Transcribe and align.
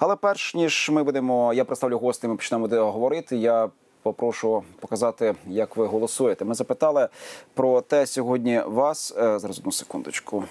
Але 0.00 0.16
перш 0.16 0.54
ніж 0.54 0.90
ми 0.90 1.02
будемо, 1.02 1.54
я 1.54 1.64
представлю 1.64 1.98
гостей, 1.98 2.30
ми 2.30 2.36
почнемо 2.36 2.68
говорити. 2.92 3.36
Я 3.36 3.68
попрошу 4.02 4.62
показати, 4.80 5.34
як 5.46 5.76
ви 5.76 5.86
голосуєте. 5.86 6.44
Ми 6.44 6.54
запитали 6.54 7.08
про 7.54 7.80
те 7.80 8.06
сьогодні 8.06 8.62
вас. 8.66 9.14
Е, 9.18 9.38
зараз 9.38 9.58
одну 9.58 9.72
секундочку. 9.72 10.44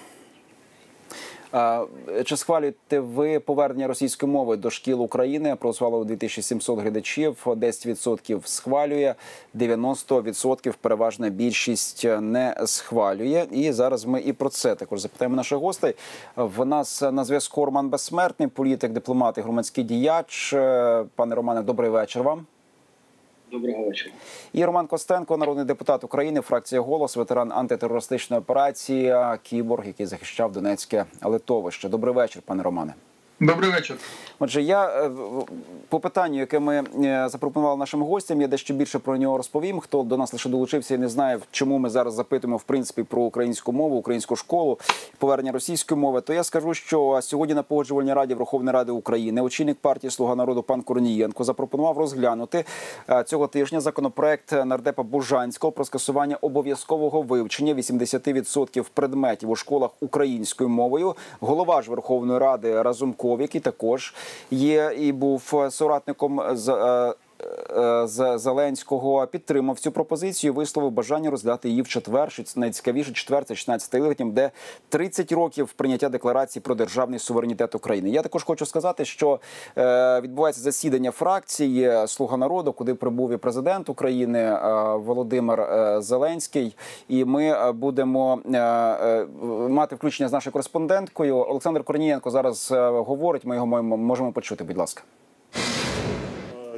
Чи 2.24 2.36
схвалюєте 2.36 3.00
ви 3.00 3.40
повернення 3.40 3.86
російської 3.86 4.32
мови 4.32 4.56
до 4.56 4.70
шкіл 4.70 5.02
України? 5.02 5.56
Проголосувало 5.56 6.04
2700 6.04 6.80
глядачів. 6.80 7.36
10% 7.46 8.40
схвалює, 8.44 9.14
90% 9.54 10.74
переважна 10.80 11.28
більшість 11.28 12.04
не 12.20 12.56
схвалює. 12.64 13.46
І 13.50 13.72
зараз 13.72 14.04
ми 14.04 14.20
і 14.20 14.32
про 14.32 14.48
це 14.48 14.74
також 14.74 15.00
запитаємо 15.00 15.36
наших 15.36 15.58
гостей. 15.58 15.94
В 16.36 16.64
нас 16.64 17.02
на 17.02 17.24
зв'язку 17.24 17.64
Роман 17.64 17.88
Безсмертний, 17.88 18.48
політик, 18.48 18.92
дипломат 18.92 19.38
і 19.38 19.40
громадський 19.40 19.84
діяч. 19.84 20.52
Е, 20.52 21.04
пане 21.16 21.34
Романе, 21.34 21.62
добрий 21.62 21.90
вечір 21.90 22.22
вам. 22.22 22.46
Доброго 23.50 23.84
вечора. 23.84 24.14
І 24.52 24.64
Роман 24.64 24.86
Костенко, 24.86 25.36
народний 25.36 25.64
депутат 25.64 26.04
України, 26.04 26.40
фракція 26.40 26.80
голос, 26.80 27.16
ветеран 27.16 27.52
антитерористичної 27.52 28.40
операції, 28.40 29.14
кіборг, 29.42 29.86
який 29.86 30.06
захищав 30.06 30.52
Донецьке 30.52 31.04
литовище. 31.22 31.88
Добрий 31.88 32.14
вечір, 32.14 32.42
пане 32.46 32.62
Романе. 32.62 32.94
Добрий 33.40 33.70
вечір. 33.70 33.96
Отже, 34.38 34.62
я 34.62 34.86
е, 34.86 35.10
по 35.88 36.00
питанню, 36.00 36.38
яке 36.38 36.58
ми 36.58 36.84
е, 37.04 37.28
запропонували 37.28 37.78
нашим 37.78 38.02
гостям, 38.02 38.40
я 38.40 38.48
дещо 38.48 38.74
більше 38.74 38.98
про 38.98 39.16
нього 39.16 39.36
розповім. 39.36 39.80
Хто 39.80 40.02
до 40.02 40.16
нас 40.16 40.32
лише 40.32 40.48
долучився 40.48 40.94
і 40.94 40.98
не 40.98 41.08
знає, 41.08 41.38
чому 41.50 41.78
ми 41.78 41.90
зараз 41.90 42.14
запитуємо 42.14 42.56
в 42.56 42.62
принципі 42.62 43.02
про 43.02 43.22
українську 43.22 43.72
мову, 43.72 43.96
українську 43.96 44.36
школу, 44.36 44.78
повернення 45.18 45.52
російської 45.52 46.00
мови, 46.00 46.20
то 46.20 46.34
я 46.34 46.44
скажу, 46.44 46.74
що 46.74 47.18
сьогодні 47.22 47.54
на 47.54 47.62
погоджувальній 47.62 48.12
раді 48.12 48.34
Верховної 48.34 48.74
Ради 48.74 48.92
України 48.92 49.40
очільник 49.40 49.78
партії 49.78 50.10
Слуга 50.10 50.34
народу 50.34 50.62
пан 50.62 50.82
Корнієнко 50.82 51.44
запропонував 51.44 51.98
розглянути 51.98 52.64
е, 53.10 53.24
цього 53.24 53.46
тижня 53.46 53.80
законопроект 53.80 54.52
нардепа 54.52 55.02
Бужанського 55.02 55.72
про 55.72 55.84
скасування 55.84 56.36
обов'язкового 56.36 57.22
вивчення 57.22 57.74
80% 57.74 58.84
предметів 58.94 59.50
у 59.50 59.56
школах 59.56 59.90
українською 60.00 60.70
мовою. 60.70 61.14
Голова 61.40 61.82
ж 61.82 61.90
Верховної 61.90 62.38
Ради 62.38 62.82
Разумко 62.82 63.29
Поляков, 63.30 63.40
який 63.40 63.60
також 63.60 64.14
є 64.50 64.92
і 64.98 65.12
був 65.12 65.54
соратником 65.70 66.42
з. 66.52 67.14
Е, 67.76 68.38
Зеленського 68.38 69.26
підтримав 69.26 69.78
цю 69.78 69.92
пропозицію, 69.92 70.54
висловив 70.54 70.90
бажання 70.90 71.30
розглядати 71.30 71.68
її 71.68 71.82
в 71.82 71.88
четвер. 71.88 72.32
Найцікавіше 72.56 73.12
четвер, 73.12 73.44
це 73.44 73.54
16 73.54 73.94
липня, 73.94 74.26
де 74.26 74.50
30 74.88 75.32
років 75.32 75.72
прийняття 75.72 76.08
декларації 76.08 76.62
про 76.62 76.74
державний 76.74 77.18
суверенітет 77.18 77.74
України. 77.74 78.10
Я 78.10 78.22
також 78.22 78.44
хочу 78.44 78.66
сказати, 78.66 79.04
що 79.04 79.40
е, 79.78 80.20
відбувається 80.20 80.62
засідання 80.62 81.10
фракції 81.10 81.92
Слуга 82.06 82.36
народу, 82.36 82.72
куди 82.72 82.94
прибув 82.94 83.32
і 83.32 83.36
президент 83.36 83.88
України 83.88 84.38
е, 84.38 84.58
Володимир 84.94 85.66
Зеленський, 86.02 86.76
і 87.08 87.24
ми 87.24 87.72
будемо 87.72 88.40
мати 89.68 89.94
включення 89.94 90.28
з 90.28 90.32
нашою 90.32 90.52
кореспонденткою. 90.52 91.36
Олександр 91.36 91.84
Корнієнко 91.84 92.30
зараз 92.30 92.70
говорить. 92.80 93.44
Ми 93.44 93.54
його 93.54 93.66
можемо 93.82 94.32
почути. 94.32 94.64
Будь 94.64 94.76
ласка 94.76 95.02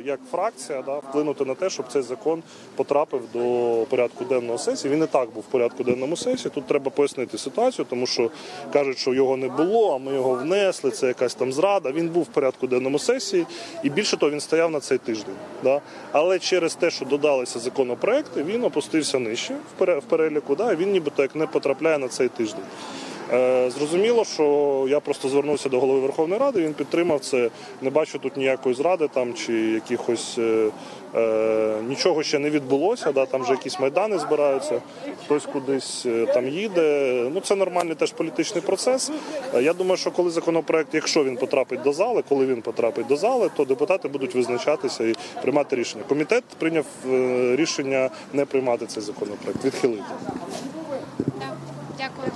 як 0.06 0.20
фракція 0.30 0.82
да, 0.82 0.98
вплинути 0.98 1.44
на 1.44 1.54
те, 1.54 1.70
щоб 1.70 1.86
цей 1.88 2.02
закон 2.02 2.42
потрапив 2.76 3.22
до 3.32 3.86
порядку 3.90 4.24
денного 4.24 4.58
сесії. 4.58 4.94
Він 4.94 5.02
і 5.02 5.06
так 5.06 5.30
був 5.30 5.42
в 5.42 5.46
порядку 5.52 5.84
денному 5.84 6.16
сесії. 6.16 6.50
Тут 6.54 6.66
треба 6.66 6.90
пояснити 6.90 7.38
ситуацію, 7.38 7.86
тому 7.90 8.06
що 8.06 8.30
кажуть, 8.72 8.98
що 8.98 9.14
його 9.14 9.36
не 9.36 9.48
було, 9.48 9.94
а 9.94 9.98
ми 9.98 10.14
його 10.14 10.34
внесли. 10.34 10.90
Це 10.90 11.06
якась 11.06 11.34
там 11.34 11.52
зрада. 11.52 11.92
Він 11.92 12.08
був 12.08 12.22
в 12.22 12.26
порядку 12.26 12.66
денному 12.66 12.98
сесії, 12.98 13.46
і 13.82 13.90
більше 13.90 14.16
того, 14.16 14.32
він 14.32 14.40
стояв 14.40 14.70
на 14.70 14.80
цей 14.80 14.98
тиждень. 14.98 15.34
Да? 15.64 15.80
Але 16.12 16.38
через 16.38 16.74
те, 16.74 16.90
що 16.90 17.04
додалися 17.04 17.58
законопроекти, 17.58 18.42
він 18.42 18.64
опустився 18.64 19.18
нижче 19.18 19.56
в 19.78 20.02
переліку. 20.02 20.54
Да? 20.54 20.74
Він 20.74 20.92
нібито 20.92 21.22
як 21.22 21.36
не 21.36 21.46
потрапляє 21.46 21.98
на 21.98 22.08
цей 22.08 22.28
тиждень. 22.28 22.64
Е, 23.32 23.70
зрозуміло, 23.70 24.24
що 24.24 24.86
я 24.88 25.00
просто 25.00 25.28
звернувся 25.28 25.68
до 25.68 25.80
голови 25.80 26.00
Верховної 26.00 26.40
Ради. 26.40 26.62
Він 26.62 26.74
підтримав 26.74 27.20
це. 27.20 27.50
Не 27.82 27.90
бачу 27.90 28.18
тут 28.18 28.36
ніякої 28.36 28.74
зради 28.74 29.08
там 29.08 29.34
чи 29.34 29.52
якихось 29.52 30.38
е, 30.38 30.68
е, 31.14 31.74
нічого 31.88 32.22
ще 32.22 32.38
не 32.38 32.50
відбулося. 32.50 33.12
Да, 33.12 33.26
Там 33.26 33.42
вже 33.42 33.52
якісь 33.52 33.80
майдани 33.80 34.18
збираються, 34.18 34.82
хтось 35.24 35.46
кудись 35.46 36.06
е, 36.06 36.26
там 36.34 36.48
їде. 36.48 37.12
Ну 37.34 37.40
це 37.40 37.56
нормальний 37.56 37.94
теж 37.94 38.12
політичний 38.12 38.62
процес. 38.62 39.10
Я 39.60 39.72
думаю, 39.72 39.96
що 39.96 40.10
коли 40.10 40.30
законопроект, 40.30 40.94
якщо 40.94 41.24
він 41.24 41.36
потрапить 41.36 41.82
до 41.82 41.92
зали, 41.92 42.22
коли 42.28 42.46
він 42.46 42.62
потрапить 42.62 43.06
до 43.06 43.16
зали, 43.16 43.50
то 43.56 43.64
депутати 43.64 44.08
будуть 44.08 44.34
визначатися 44.34 45.04
і 45.04 45.14
приймати 45.42 45.76
рішення. 45.76 46.04
Комітет 46.08 46.44
прийняв 46.58 46.84
рішення 47.56 48.10
не 48.32 48.44
приймати 48.44 48.86
цей 48.86 49.02
законопроект, 49.02 49.64
відхилити. 49.64 50.02
Дякую. 51.98 52.31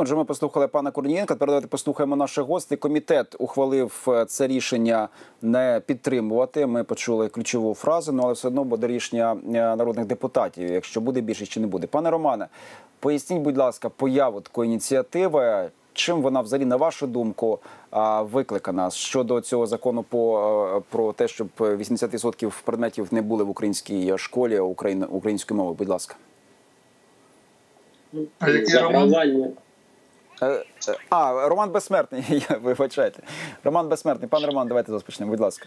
Отже, 0.00 0.16
ми 0.16 0.24
послухали 0.24 0.68
пана 0.68 0.90
Корнієнка. 0.90 1.34
Тепер 1.34 1.48
давайте 1.48 1.68
послухаємо 1.68 2.16
наших 2.16 2.44
гостей. 2.44 2.78
Комітет 2.78 3.36
ухвалив 3.38 4.04
е, 4.08 4.24
це 4.24 4.46
рішення 4.46 5.08
не 5.42 5.82
підтримувати. 5.86 6.66
Ми 6.66 6.84
почули 6.84 7.28
ключову 7.28 7.74
фразу, 7.74 8.12
ну 8.12 8.22
але 8.22 8.32
все 8.32 8.48
одно 8.48 8.64
буде 8.64 8.86
рішення 8.86 9.36
е, 9.46 9.52
народних 9.52 10.06
депутатів. 10.06 10.70
Якщо 10.70 11.00
буде 11.00 11.20
більше, 11.20 11.46
чи 11.46 11.60
не 11.60 11.66
буде. 11.66 11.86
Пане 11.86 12.10
Романе, 12.10 12.46
поясніть, 13.00 13.42
будь 13.42 13.56
ласка, 13.56 13.88
появу 13.88 14.40
такої 14.40 14.70
ініціативи. 14.70 15.70
Чим 15.92 16.22
вона 16.22 16.40
взагалі, 16.40 16.66
на 16.66 16.76
вашу 16.76 17.06
думку, 17.06 17.58
викликана 18.20 18.90
щодо 18.90 19.40
цього 19.40 19.66
закону 19.66 20.02
по 20.02 20.40
е, 20.76 20.82
про 20.90 21.12
те, 21.12 21.28
щоб 21.28 21.48
80% 21.58 22.52
предметів 22.64 23.08
не 23.10 23.22
були 23.22 23.44
в 23.44 23.50
українській 23.50 24.18
школі 24.18 24.58
української 24.58 25.58
мови? 25.58 25.72
Будь 25.72 25.88
ласка. 25.88 26.14
А 28.38 28.50
які 28.50 28.78
роман? 28.78 29.54
Е, 30.42 30.46
е, 30.46 30.94
а, 31.10 31.48
Роман 31.48 31.72
Безсмертний. 31.72 32.22
Вибачайте. 32.62 33.22
Роман 33.64 33.88
Безсмертний. 33.88 34.28
Пан 34.28 34.44
Роман, 34.44 34.68
давайте 34.68 34.92
розпочнемо, 34.92 35.32
будь 35.32 35.40
ласка. 35.40 35.66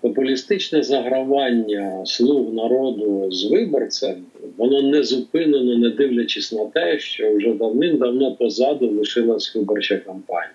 Популістичне 0.00 0.82
загравання 0.82 2.06
слуг 2.06 2.54
народу 2.54 3.30
з 3.30 3.50
виборцем, 3.50 4.14
воно 4.56 4.82
не 4.82 5.02
зупинено, 5.02 5.78
не 5.78 5.90
дивлячись 5.90 6.52
на 6.52 6.66
те, 6.66 6.98
що 6.98 7.36
вже 7.36 7.52
давним-давно 7.52 8.34
позаду 8.34 8.90
лишилась 8.90 9.54
виборча 9.54 9.96
кампанія. 9.96 10.50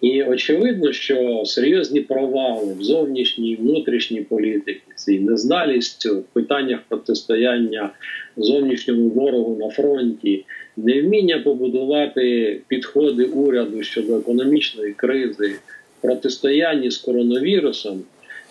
І 0.00 0.22
очевидно, 0.22 0.92
що 0.92 1.42
серйозні 1.44 2.00
провали 2.00 2.74
в 2.74 2.82
зовнішній 2.82 3.50
і 3.50 3.56
внутрішній 3.56 4.20
політиці, 4.20 4.80
цій 4.96 5.20
нездалість 5.20 6.06
в 6.06 6.22
питаннях 6.32 6.80
протистояння 6.88 7.90
зовнішньому 8.36 9.08
ворогу 9.08 9.56
на 9.60 9.68
фронті, 9.68 10.44
невміння 10.76 11.38
побудувати 11.38 12.60
підходи 12.68 13.24
уряду 13.24 13.82
щодо 13.82 14.16
економічної 14.16 14.92
кризи, 14.92 15.54
протистояння 16.00 16.90
з 16.90 16.96
коронавірусом, 16.96 18.02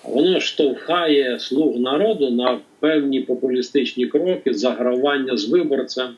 воно 0.03 0.39
штовхає 0.39 1.39
слуг 1.39 1.79
народу 1.79 2.29
на 2.29 2.59
певні 2.79 3.21
популістичні 3.21 4.05
кроки 4.05 4.53
загравання 4.53 5.37
з 5.37 5.49
виборцем 5.49 6.09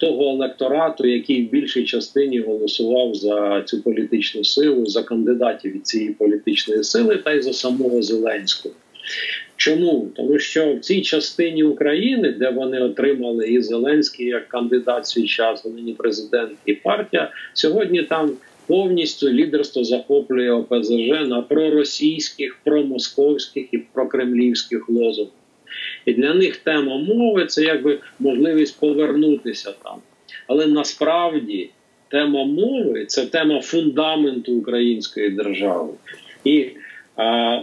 того 0.00 0.30
електорату, 0.30 1.06
який 1.06 1.46
в 1.46 1.50
більшій 1.50 1.84
частині 1.84 2.40
голосував 2.40 3.14
за 3.14 3.62
цю 3.62 3.82
політичну 3.82 4.44
силу, 4.44 4.86
за 4.86 5.02
кандидатів 5.02 5.72
від 5.72 5.86
цієї 5.86 6.10
політичної 6.10 6.84
сили, 6.84 7.16
та 7.16 7.32
й 7.32 7.42
за 7.42 7.52
самого 7.52 8.02
Зеленського. 8.02 8.74
Чому? 9.56 10.08
Тому 10.16 10.38
що 10.38 10.74
в 10.74 10.80
цій 10.80 11.02
частині 11.02 11.62
України, 11.62 12.32
де 12.32 12.50
вони 12.50 12.80
отримали 12.80 13.48
і 13.48 13.62
Зеленський 13.62 14.26
як 14.26 14.48
кандидат 14.48 15.06
свій 15.06 15.26
час, 15.26 15.64
нині 15.64 15.92
президент 15.92 16.52
і 16.66 16.74
партія, 16.74 17.30
сьогодні 17.52 18.02
там 18.02 18.30
повністю 18.66 19.30
лідерство 19.30 19.84
захоплює 19.84 20.50
ОПЗЖ 20.50 21.08
на 21.28 21.42
проросійських, 21.42 22.58
промосковських 22.64 23.66
і 23.72 23.78
прокремлівських 23.78 24.88
лозунгах. 24.88 25.34
І 26.06 26.12
для 26.12 26.34
них 26.34 26.56
тема 26.56 26.96
мови 26.96 27.46
це 27.46 27.62
якби 27.62 27.98
можливість 28.18 28.80
повернутися 28.80 29.72
там. 29.84 29.98
Але 30.46 30.66
насправді 30.66 31.70
тема 32.08 32.44
мови 32.44 33.04
це 33.06 33.26
тема 33.26 33.60
фундаменту 33.60 34.52
української 34.52 35.30
держави. 35.30 35.92
І 36.44 36.66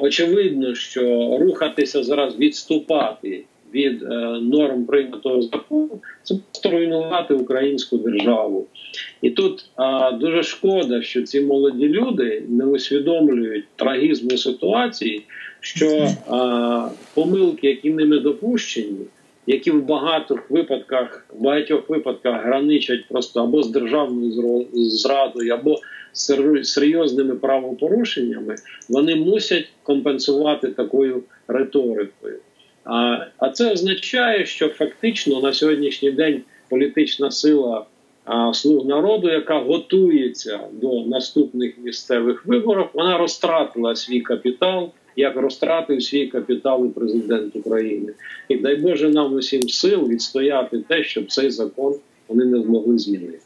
очевидно, 0.01 0.75
що 0.75 1.37
рухатися 1.41 2.03
зараз 2.03 2.37
відступати 2.39 3.43
від 3.73 4.03
е, 4.03 4.07
норм 4.41 4.85
прийнятого 4.85 5.41
закону 5.41 5.99
це 6.23 6.35
руйнувати 6.69 7.33
українську 7.33 7.97
державу. 7.97 8.67
І 9.21 9.29
тут 9.29 9.65
дуже 10.19 10.43
шкода, 10.43 11.01
що 11.01 11.21
ці 11.21 11.41
молоді 11.41 11.87
люди 11.87 12.43
не 12.49 12.65
усвідомлюють 12.65 13.65
трагізму 13.75 14.37
ситуації 14.37 15.23
що 15.61 16.07
помилки, 17.13 17.67
які 17.67 17.89
ними 17.89 18.19
допущені, 18.19 19.05
які 19.47 19.71
в 19.71 19.85
багатьох 19.85 20.51
випадках, 20.51 21.25
в 21.33 21.43
багатьох 21.43 21.89
випадках 21.89 22.45
граничать 22.45 23.07
просто 23.09 23.43
або 23.43 23.63
з 23.63 23.69
державною 23.69 24.65
зрадою, 24.73 25.53
або 25.53 25.75
серйозними 26.63 27.35
правопорушеннями, 27.35 28.55
вони 28.89 29.15
мусять 29.15 29.69
компенсувати 29.83 30.67
такою 30.67 31.23
риторикою. 31.47 32.39
А, 32.83 33.25
а 33.37 33.49
це 33.49 33.71
означає, 33.71 34.45
що 34.45 34.69
фактично 34.69 35.41
на 35.41 35.53
сьогоднішній 35.53 36.11
день 36.11 36.41
політична 36.69 37.31
сила 37.31 37.85
а, 38.25 38.53
слуг 38.53 38.85
народу, 38.85 39.29
яка 39.29 39.59
готується 39.59 40.59
до 40.71 41.05
наступних 41.05 41.77
місцевих 41.77 42.45
виборів, 42.45 42.85
вона 42.93 43.17
розтратила 43.17 43.95
свій 43.95 44.21
капітал, 44.21 44.91
як 45.15 45.35
розтратив 45.35 46.03
свій 46.03 46.27
капітал 46.27 46.85
і 46.85 46.89
президент 46.89 47.55
України. 47.55 48.13
І 48.49 48.57
дай 48.57 48.75
Боже 48.75 49.09
нам 49.09 49.33
усім 49.33 49.69
сил 49.69 50.07
відстояти 50.07 50.83
те, 50.87 51.03
щоб 51.03 51.31
цей 51.31 51.49
закон 51.49 51.95
вони 52.27 52.45
не 52.45 52.61
змогли 52.61 52.97
змінити. 52.97 53.39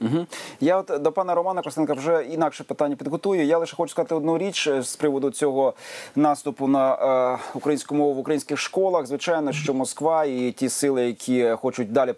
Угу. 0.00 0.26
Я 0.60 0.78
от 0.78 1.02
до 1.02 1.12
пана 1.12 1.34
Романа 1.34 1.62
Костенка 1.62 1.92
вже 1.92 2.24
інакше 2.24 2.64
питання 2.64 2.96
підготую. 2.96 3.44
Я 3.44 3.58
лише 3.58 3.76
хочу 3.76 3.90
сказати 3.90 4.14
одну 4.14 4.38
річ 4.38 4.66
е, 4.66 4.82
з 4.82 4.96
приводу 4.96 5.30
цього 5.30 5.74
наступу 6.16 6.68
на 6.68 6.94
е, 7.34 7.38
українську 7.54 7.94
мову 7.94 8.14
в 8.14 8.18
українських 8.18 8.58
школах. 8.58 9.06
Звичайно, 9.06 9.52
що 9.52 9.74
Москва 9.74 10.24
і 10.24 10.52
ті 10.52 10.68
сили, 10.68 11.06
які 11.06 11.50
хочуть 11.50 11.92
далі 11.92 12.12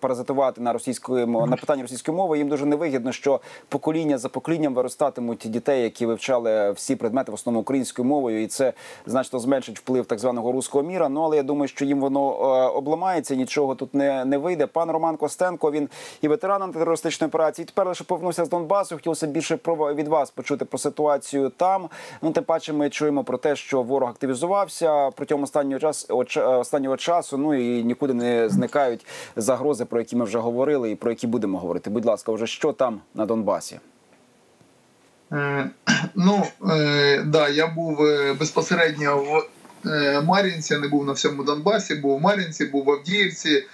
паразитувати 0.00 0.60
на 0.60 0.72
російської 0.72 1.26
на 1.26 1.56
питанні 1.56 1.82
російської 1.82 2.16
мови, 2.16 2.38
їм 2.38 2.48
дуже 2.48 2.66
невигідно, 2.66 3.12
що 3.12 3.40
покоління 3.68 4.18
за 4.18 4.28
поколінням 4.28 4.74
виростатимуть 4.74 5.42
дітей, 5.44 5.82
які 5.82 6.06
вивчали 6.06 6.70
всі 6.70 6.96
предмети 6.96 7.32
в 7.32 7.34
основному 7.34 7.60
українською 7.60 8.08
мовою, 8.08 8.42
і 8.42 8.46
це 8.46 8.72
значно 9.06 9.38
зменшить 9.38 9.78
вплив 9.78 10.06
так 10.06 10.18
званого 10.18 10.52
руського 10.52 10.84
міра. 10.84 11.08
Ну 11.08 11.22
але 11.22 11.36
я 11.36 11.42
думаю, 11.42 11.68
що 11.68 11.84
їм 11.84 12.00
воно 12.00 12.30
е, 12.30 12.68
обламається, 12.68 13.34
нічого 13.34 13.74
тут 13.74 13.94
не, 13.94 14.24
не 14.24 14.38
вийде. 14.38 14.66
Пан 14.66 14.90
Роман 14.90 15.16
Костенко 15.16 15.70
він 15.70 15.88
і 16.22 16.28
ветеран 16.28 16.62
антитерористичної 17.22 17.28
операції. 17.28 17.66
Тепер 17.66 17.86
лише 17.86 18.04
повернувся 18.04 18.44
з 18.44 18.48
Донбасу. 18.48 18.94
Хотілося 18.94 19.26
більше 19.26 19.56
про 19.56 19.94
від 19.94 20.08
вас 20.08 20.30
почути 20.30 20.64
про 20.64 20.78
ситуацію 20.78 21.48
там. 21.48 21.88
Ну 22.22 22.32
тим 22.32 22.44
паче, 22.44 22.72
ми 22.72 22.90
чуємо 22.90 23.24
про 23.24 23.38
те, 23.38 23.56
що 23.56 23.82
ворог 23.82 24.08
активізувався 24.08 25.10
протягом 25.10 25.42
останнього 25.44 25.80
часу 25.80 26.24
останнього 26.36 26.96
часу. 26.96 27.38
Ну 27.38 27.54
і 27.54 27.84
нікуди 27.84 28.14
не 28.14 28.48
зникають 28.48 29.06
загрози, 29.36 29.84
про 29.84 30.00
які 30.00 30.16
ми 30.16 30.24
вже 30.24 30.38
говорили, 30.38 30.90
і 30.90 30.96
про 30.96 31.10
які 31.10 31.26
будемо 31.26 31.58
говорити. 31.58 31.90
Будь 31.90 32.04
ласка, 32.04 32.32
вже 32.32 32.46
що 32.46 32.72
там 32.72 33.00
на 33.14 33.26
Донбасі? 33.26 33.80
Е, 35.32 35.70
Ну, 36.14 36.42
е, 36.70 37.22
да, 37.26 37.48
я 37.48 37.66
був 37.66 38.02
е, 38.02 38.34
безпосередньо 38.34 39.16
в 39.16 39.48
е, 39.88 40.20
Мар'їнці, 40.20 40.76
не 40.76 40.88
був 40.88 41.04
на 41.04 41.12
всьому 41.12 41.44
Донбасі, 41.44 41.94
був 41.94 42.18
в 42.18 42.20
Мар'їнці, 42.20 42.64
був 42.64 42.84
в 42.84 42.90
Авдіївці, 42.90 43.50
е, 43.50 43.60
е, 43.60 43.64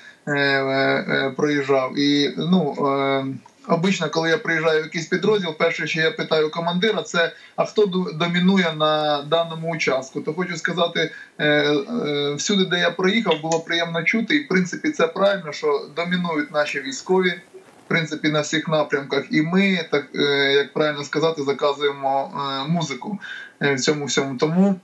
проїжджав. 1.37 1.99
І 1.99 2.35
ну, 2.37 2.77
е, 2.87 3.25
обично, 3.69 4.11
коли 4.11 4.29
я 4.31 4.39
приїжджаю 4.39 4.81
в 4.81 4.85
якийсь 4.85 5.07
підрозділ, 5.07 5.55
перше, 5.55 5.87
що 5.87 6.01
я 6.01 6.11
питаю 6.11 6.51
командира, 6.51 7.03
це 7.03 7.33
а 7.57 7.65
хто 7.65 7.87
домінує 8.15 8.73
на 8.73 9.23
даному 9.23 9.73
участку. 9.73 10.21
То 10.21 10.35
хочу 10.35 10.57
сказати, 10.57 11.11
е, 11.39 11.49
е, 11.49 12.35
всюди, 12.35 12.65
де 12.65 12.79
я 12.79 12.91
проїхав, 12.91 13.41
було 13.43 13.61
приємно 13.61 14.03
чути, 14.03 14.37
і 14.37 14.45
в 14.45 14.49
принципі 14.49 14.91
це 14.91 15.07
правильно, 15.07 15.53
що 15.53 15.89
домінують 15.97 16.53
наші 16.53 16.81
військові 16.81 17.41
в 17.87 17.89
принципі 17.89 18.29
на 18.29 18.41
всіх 18.41 18.69
напрямках. 18.69 19.25
І 19.31 19.43
ми, 19.43 19.89
так 19.91 20.05
е, 20.15 20.53
як 20.53 20.73
правильно 20.73 21.05
сказати, 21.05 21.43
заказуємо 21.43 22.33
е, 22.35 22.69
музику 22.69 23.19
е, 23.63 23.75
в 23.75 23.81
цьому 23.81 24.05
всьому. 24.05 24.37
Тому 24.37 24.69
е, 24.71 24.75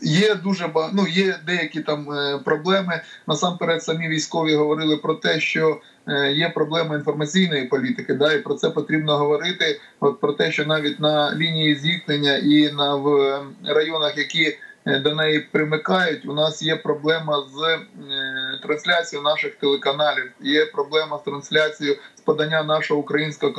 є 0.00 0.34
дуже 0.34 0.70
ну, 0.92 1.06
є 1.06 1.38
деякі 1.46 1.80
там 1.80 2.12
е, 2.12 2.38
проблеми. 2.44 3.00
Насамперед, 3.26 3.82
самі 3.82 4.08
військові 4.08 4.54
говорили 4.54 4.96
про 4.96 5.14
те, 5.14 5.40
що 5.40 5.80
е, 6.08 6.32
є 6.32 6.48
проблема 6.48 6.94
інформаційної 6.94 7.64
політики. 7.64 8.14
Да, 8.14 8.32
і 8.32 8.42
про 8.42 8.54
це 8.54 8.70
потрібно 8.70 9.16
говорити. 9.16 9.80
От 10.00 10.20
про 10.20 10.32
те, 10.32 10.52
що 10.52 10.66
навіть 10.66 11.00
на 11.00 11.34
лінії 11.34 11.74
зіткнення 11.74 12.36
і 12.36 12.72
на 12.72 12.94
в 12.94 13.38
районах, 13.64 14.18
які 14.18 14.58
е, 14.86 14.98
до 14.98 15.14
неї 15.14 15.40
примикають, 15.40 16.26
у 16.26 16.32
нас 16.32 16.62
є 16.62 16.76
проблема 16.76 17.44
з 17.54 17.62
е, 17.62 17.80
трансляцією 18.62 19.24
наших 19.24 19.54
телеканалів. 19.54 20.32
Є 20.40 20.66
проблема 20.66 21.18
з 21.18 21.22
трансляцією 21.22 21.96
з 22.14 22.20
подання 22.20 22.62
нашого 22.62 23.00
українського 23.00 23.52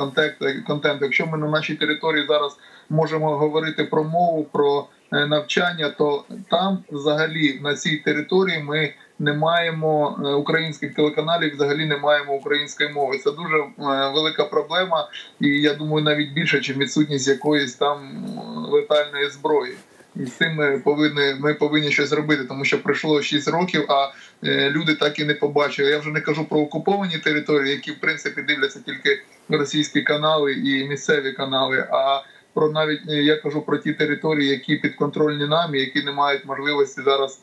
контенту. 0.66 1.04
Якщо 1.04 1.26
ми 1.26 1.38
на 1.38 1.48
нашій 1.48 1.74
території 1.74 2.26
зараз 2.26 2.56
можемо 2.90 3.36
говорити 3.36 3.84
про 3.84 4.04
мову, 4.04 4.44
про 4.52 4.80
е, 4.80 4.99
навчання, 5.10 5.94
то 5.98 6.24
там, 6.50 6.78
взагалі, 6.90 7.60
на 7.62 7.74
цій 7.74 7.96
території, 7.96 8.62
ми 8.62 8.94
не 9.18 9.32
маємо 9.32 10.18
е, 10.24 10.28
українських 10.28 10.94
телеканалів, 10.94 11.54
взагалі 11.54 11.86
не 11.86 11.96
маємо 11.96 12.34
української 12.34 12.90
мови. 12.90 13.18
Це 13.18 13.30
дуже 13.30 13.56
е, 13.56 14.10
велика 14.14 14.44
проблема, 14.44 15.08
і 15.40 15.48
я 15.48 15.74
думаю, 15.74 16.04
навіть 16.04 16.32
більше, 16.32 16.56
ніж 16.56 16.76
відсутність 16.76 17.28
якоїсь 17.28 17.74
там 17.74 17.98
е, 17.98 18.40
летальної 18.70 19.30
зброї. 19.30 19.74
І 20.16 20.26
з 20.26 20.32
цим 20.32 20.54
ми 20.54 20.78
повинні, 20.78 21.34
ми 21.40 21.54
повинні 21.54 21.90
щось 21.90 22.12
робити, 22.12 22.44
тому 22.44 22.64
що 22.64 22.82
пройшло 22.82 23.22
6 23.22 23.48
років, 23.48 23.84
а 23.88 24.12
е, 24.44 24.70
люди 24.70 24.94
так 24.94 25.18
і 25.18 25.24
не 25.24 25.34
побачили. 25.34 25.90
Я 25.90 25.98
вже 25.98 26.10
не 26.10 26.20
кажу 26.20 26.44
про 26.44 26.60
окуповані 26.60 27.18
території, 27.18 27.74
які 27.74 27.90
в 27.90 28.00
принципі 28.00 28.42
дивляться 28.42 28.80
тільки 28.86 29.22
російські 29.48 30.02
канали 30.02 30.52
і 30.52 30.88
місцеві 30.88 31.32
канали. 31.32 31.88
А 31.90 32.22
про 32.54 32.70
навіть 32.70 33.00
е, 33.08 33.22
я 33.22 33.36
кажу 33.36 33.62
про 33.62 33.78
ті 33.78 33.92
території, 33.92 34.48
які 34.48 34.76
підконтрольні 34.76 35.46
нам, 35.46 35.74
і 35.74 35.80
які 35.80 36.02
не 36.02 36.12
мають 36.12 36.44
можливості 36.44 37.02
зараз 37.02 37.40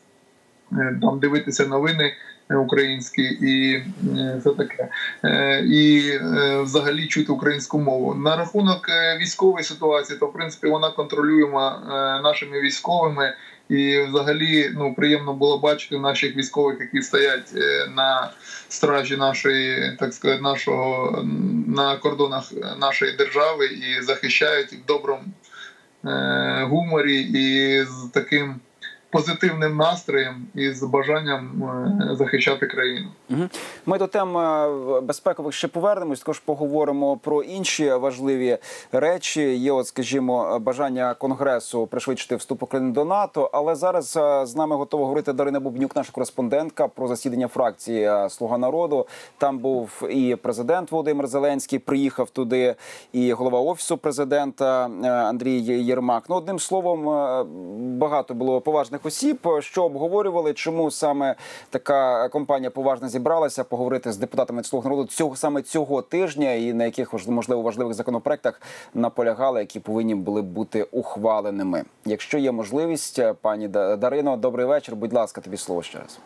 е, 0.72 0.98
там 1.02 1.18
дивитися 1.18 1.66
новини 1.66 2.14
е, 2.50 2.56
українські, 2.56 3.22
і 3.22 3.82
це 4.44 4.50
таке. 4.50 4.88
І 5.64 6.12
взагалі 6.62 7.06
чути 7.06 7.32
українську 7.32 7.78
мову. 7.78 8.14
На 8.14 8.36
рахунок 8.36 8.88
військової 9.20 9.64
ситуації, 9.64 10.18
то 10.18 10.26
в 10.26 10.32
принципі 10.32 10.66
вона 10.66 10.90
контролюєма 10.90 11.82
е, 11.82 12.22
нашими 12.22 12.60
військовими. 12.60 13.34
І 13.68 14.00
взагалі 14.00 14.70
ну 14.74 14.94
приємно 14.94 15.34
було 15.34 15.58
бачити 15.58 15.98
наших 15.98 16.36
військових, 16.36 16.80
які 16.80 17.02
стоять 17.02 17.52
е, 17.56 17.86
на 17.96 18.30
стражі 18.68 19.16
нашої, 19.16 19.96
так 19.98 20.14
сказати, 20.14 20.42
нашого 20.42 21.22
на 21.66 21.96
кордонах 21.96 22.52
нашої 22.80 23.12
держави 23.12 23.66
і 23.66 24.02
захищають 24.02 24.72
в 24.72 24.86
доброму 24.86 25.24
е, 26.04 26.66
гуморі 26.70 27.20
і 27.20 27.84
з 27.84 28.10
таким 28.12 28.60
позитивним 29.10 29.76
настроєм 29.76 30.46
і 30.54 30.70
з 30.70 30.82
бажанням 30.82 31.62
е, 32.12 32.16
захищати 32.16 32.66
країну. 32.66 33.08
Ми 33.86 33.98
до 33.98 34.06
тем 34.06 34.38
е, 34.38 35.00
безпекових 35.00 35.54
ще 35.54 35.68
повернемось. 35.68 36.18
Також 36.18 36.38
поговоримо 36.38 37.16
про 37.16 37.42
інші 37.42 37.92
важливі 37.92 38.58
речі. 38.92 39.56
Є, 39.56 39.72
от, 39.72 39.86
скажімо, 39.86 40.58
бажання 40.58 41.14
конгресу 41.14 41.86
пришвидшити 41.86 42.36
вступ 42.36 42.62
України 42.62 42.90
до 42.92 43.04
НАТО. 43.04 43.50
Але 43.52 43.74
зараз 43.74 44.16
е, 44.16 44.46
з 44.46 44.56
нами 44.56 44.76
готова 44.76 45.04
говорити 45.04 45.32
Дарина 45.32 45.60
Бубнюк, 45.60 45.96
наша 45.96 46.12
кореспондентка, 46.12 46.88
про 46.88 47.08
засідання 47.08 47.48
фракції 47.48 48.10
Слуга 48.28 48.58
народу. 48.58 49.06
Там 49.38 49.58
був 49.58 50.08
і 50.10 50.36
президент 50.36 50.92
Володимир 50.92 51.26
Зеленський, 51.26 51.78
приїхав 51.78 52.30
туди, 52.30 52.74
і 53.12 53.32
голова 53.32 53.60
офісу 53.60 53.96
президента 53.96 54.84
Андрій 55.04 55.60
Єрмак. 55.60 56.24
Ну, 56.28 56.36
одним 56.36 56.58
словом, 56.58 57.04
багато 57.98 58.34
було 58.34 58.60
поважних 58.60 58.97
осіб, 59.06 59.48
що 59.60 59.84
обговорювали, 59.84 60.54
чому 60.54 60.90
саме 60.90 61.34
така 61.70 62.28
компанія 62.28 62.70
поважна 62.70 63.08
зібралася 63.08 63.64
поговорити 63.64 64.12
з 64.12 64.16
депутатами 64.16 64.64
слуг 64.64 64.84
народу 64.84 65.04
цього 65.04 65.36
саме 65.36 65.62
цього 65.62 66.02
тижня, 66.02 66.52
і 66.52 66.72
на 66.72 66.84
яких 66.84 67.28
можливо 67.28 67.62
важливих 67.62 67.94
законопроектах 67.94 68.60
наполягали, 68.94 69.60
які 69.60 69.80
повинні 69.80 70.14
були 70.14 70.42
бути 70.42 70.82
ухваленими. 70.82 71.84
Якщо 72.04 72.38
є 72.38 72.52
можливість, 72.52 73.20
пані 73.42 73.68
Да- 73.68 73.96
Дарино, 73.96 74.36
добрий 74.36 74.66
вечір. 74.66 74.96
Будь 74.96 75.12
ласка, 75.12 75.40
тобі 75.40 75.56
слово 75.56 75.82
ще 75.82 75.98
раз. 75.98 76.18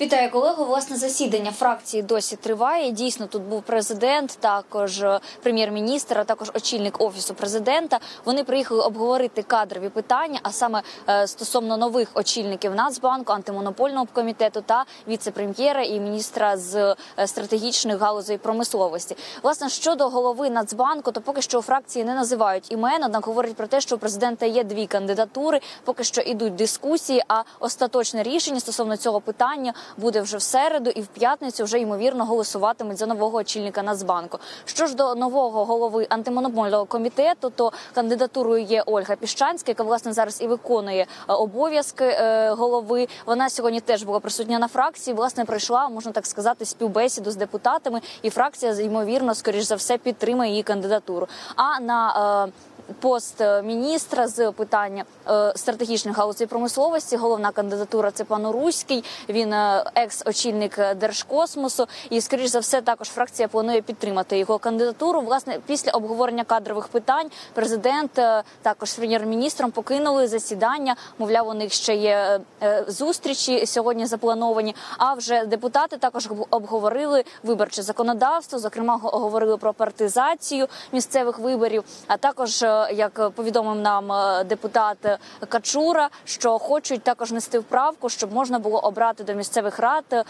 Вітаю 0.00 0.30
колего. 0.30 0.64
Власне 0.64 0.96
засідання 0.96 1.52
фракції 1.52 2.02
досі 2.02 2.36
триває. 2.36 2.90
Дійсно, 2.90 3.26
тут 3.26 3.42
був 3.42 3.62
президент, 3.62 4.38
також 4.40 5.02
е, 5.02 5.20
прем'єр-міністр, 5.42 6.18
а 6.18 6.24
також 6.24 6.50
очільник 6.54 7.00
офісу 7.00 7.34
президента. 7.34 7.98
Вони 8.24 8.44
приїхали 8.44 8.82
обговорити 8.82 9.42
кадрові 9.42 9.88
питання, 9.88 10.40
а 10.42 10.50
саме 10.50 10.82
е, 11.08 11.26
стосовно 11.26 11.76
нових 11.76 12.08
очільників 12.14 12.74
Нацбанку, 12.74 13.32
антимонопольного 13.32 14.06
комітету 14.12 14.60
та 14.60 14.84
віце-прем'єра 15.08 15.82
і 15.82 16.00
міністра 16.00 16.56
з 16.56 16.96
е, 17.18 17.26
стратегічних 17.26 17.98
галузей 17.98 18.38
промисловості. 18.38 19.16
Власне 19.42 19.68
щодо 19.68 20.08
голови 20.08 20.50
Нацбанку, 20.50 21.12
то 21.12 21.20
поки 21.20 21.42
що 21.42 21.58
у 21.58 21.62
фракції 21.62 22.04
не 22.04 22.14
називають 22.14 22.72
імен, 22.72 23.04
однак 23.04 23.26
говорять 23.26 23.54
про 23.54 23.66
те, 23.66 23.80
що 23.80 23.94
у 23.94 23.98
президента 23.98 24.46
є 24.46 24.64
дві 24.64 24.86
кандидатури. 24.86 25.60
Поки 25.84 26.04
що 26.04 26.20
ідуть 26.20 26.54
дискусії. 26.54 27.22
А 27.28 27.42
остаточне 27.60 28.22
рішення 28.22 28.60
стосовно 28.60 28.96
цього 28.96 29.20
питання 29.20 29.72
буде 29.96 30.20
вже 30.20 30.36
в 30.36 30.42
середу, 30.42 30.90
і 30.90 31.00
в 31.00 31.06
п'ятницю 31.06 31.64
вже 31.64 31.78
ймовірно 31.78 32.24
голосуватимуть 32.24 32.98
за 32.98 33.06
нового 33.06 33.38
очільника 33.38 33.82
Нацбанку. 33.82 34.38
Що 34.64 34.86
ж 34.86 34.94
до 34.94 35.14
нового 35.14 35.64
голови 35.64 36.06
антимонопольного 36.08 36.84
комітету, 36.84 37.50
то 37.50 37.72
кандидатурою 37.94 38.64
є 38.64 38.82
Ольга 38.86 39.16
Піщанська, 39.16 39.70
яка 39.70 39.82
власне 39.82 40.12
зараз 40.12 40.40
і 40.40 40.46
виконує 40.46 41.06
е, 41.28 41.32
обов'язки 41.32 42.04
е, 42.04 42.50
голови. 42.50 43.08
Вона 43.26 43.50
сьогодні 43.50 43.80
теж 43.80 44.02
була 44.02 44.20
присутня 44.20 44.58
на 44.58 44.68
фракції. 44.68 45.14
Власне, 45.14 45.44
пройшла, 45.44 45.88
можна 45.88 46.12
так 46.12 46.26
сказати, 46.26 46.64
співбесіду 46.64 47.30
з 47.30 47.36
депутатами, 47.36 48.00
і 48.22 48.30
фракція 48.30 48.72
ймовірно, 48.72 49.34
скоріш 49.34 49.64
за 49.64 49.74
все, 49.74 49.98
підтримає 49.98 50.50
її 50.50 50.62
кандидатуру. 50.62 51.26
А 51.56 51.80
на 51.80 52.46
е, 52.46 52.52
Пост 53.00 53.40
е, 53.40 53.62
міністра 53.62 54.28
з 54.28 54.52
питання 54.52 55.04
е, 55.28 55.52
стратегічних 55.56 56.16
галузей 56.16 56.46
промисловості. 56.46 57.16
Головна 57.16 57.50
кандидатура 57.50 58.10
це 58.10 58.24
пан 58.24 58.46
Уруський. 58.46 59.04
Він 59.28 59.52
е, 59.52 59.84
екс-очільник 59.94 60.94
держкосмосу. 60.94 61.86
І 62.10 62.20
скоріш 62.20 62.46
за 62.50 62.58
все, 62.58 62.80
також 62.82 63.08
фракція 63.08 63.48
планує 63.48 63.82
підтримати 63.82 64.38
його 64.38 64.58
кандидатуру. 64.58 65.20
Власне, 65.20 65.58
після 65.66 65.90
обговорення 65.92 66.44
кадрових 66.44 66.88
питань 66.88 67.30
президент 67.54 68.20
також 68.62 68.92
прем'єр-міністром 68.92 69.70
покинули 69.70 70.28
засідання. 70.28 70.96
Мовляв, 71.18 71.48
у 71.48 71.54
них 71.54 71.72
ще 71.72 71.94
є 71.94 72.40
зустрічі 72.86 73.66
сьогодні 73.66 74.06
заплановані. 74.06 74.74
А 74.98 75.14
вже 75.14 75.44
депутати 75.46 75.96
також 75.96 76.28
обговорили 76.50 77.24
виборче 77.42 77.82
законодавство. 77.82 78.58
Зокрема, 78.58 78.96
го- 78.96 79.18
говорили 79.18 79.56
про 79.56 79.72
партизацію 79.72 80.66
місцевих 80.92 81.38
виборів. 81.38 81.84
А 82.06 82.16
також, 82.16 82.62
як 82.92 83.30
повідомив 83.30 83.76
нам 83.76 84.12
е, 84.12 84.44
депутат 84.44 85.18
Качура, 85.48 86.08
що 86.24 86.58
хочуть 86.58 87.02
також 87.02 87.32
нести 87.32 87.58
вправку, 87.58 88.08
щоб 88.08 88.32
можна 88.32 88.58
було 88.58 88.78
обрати 88.78 89.24
до 89.24 89.34
місцевих 89.34 89.78
рад 89.78 90.04
е, 90.12 90.24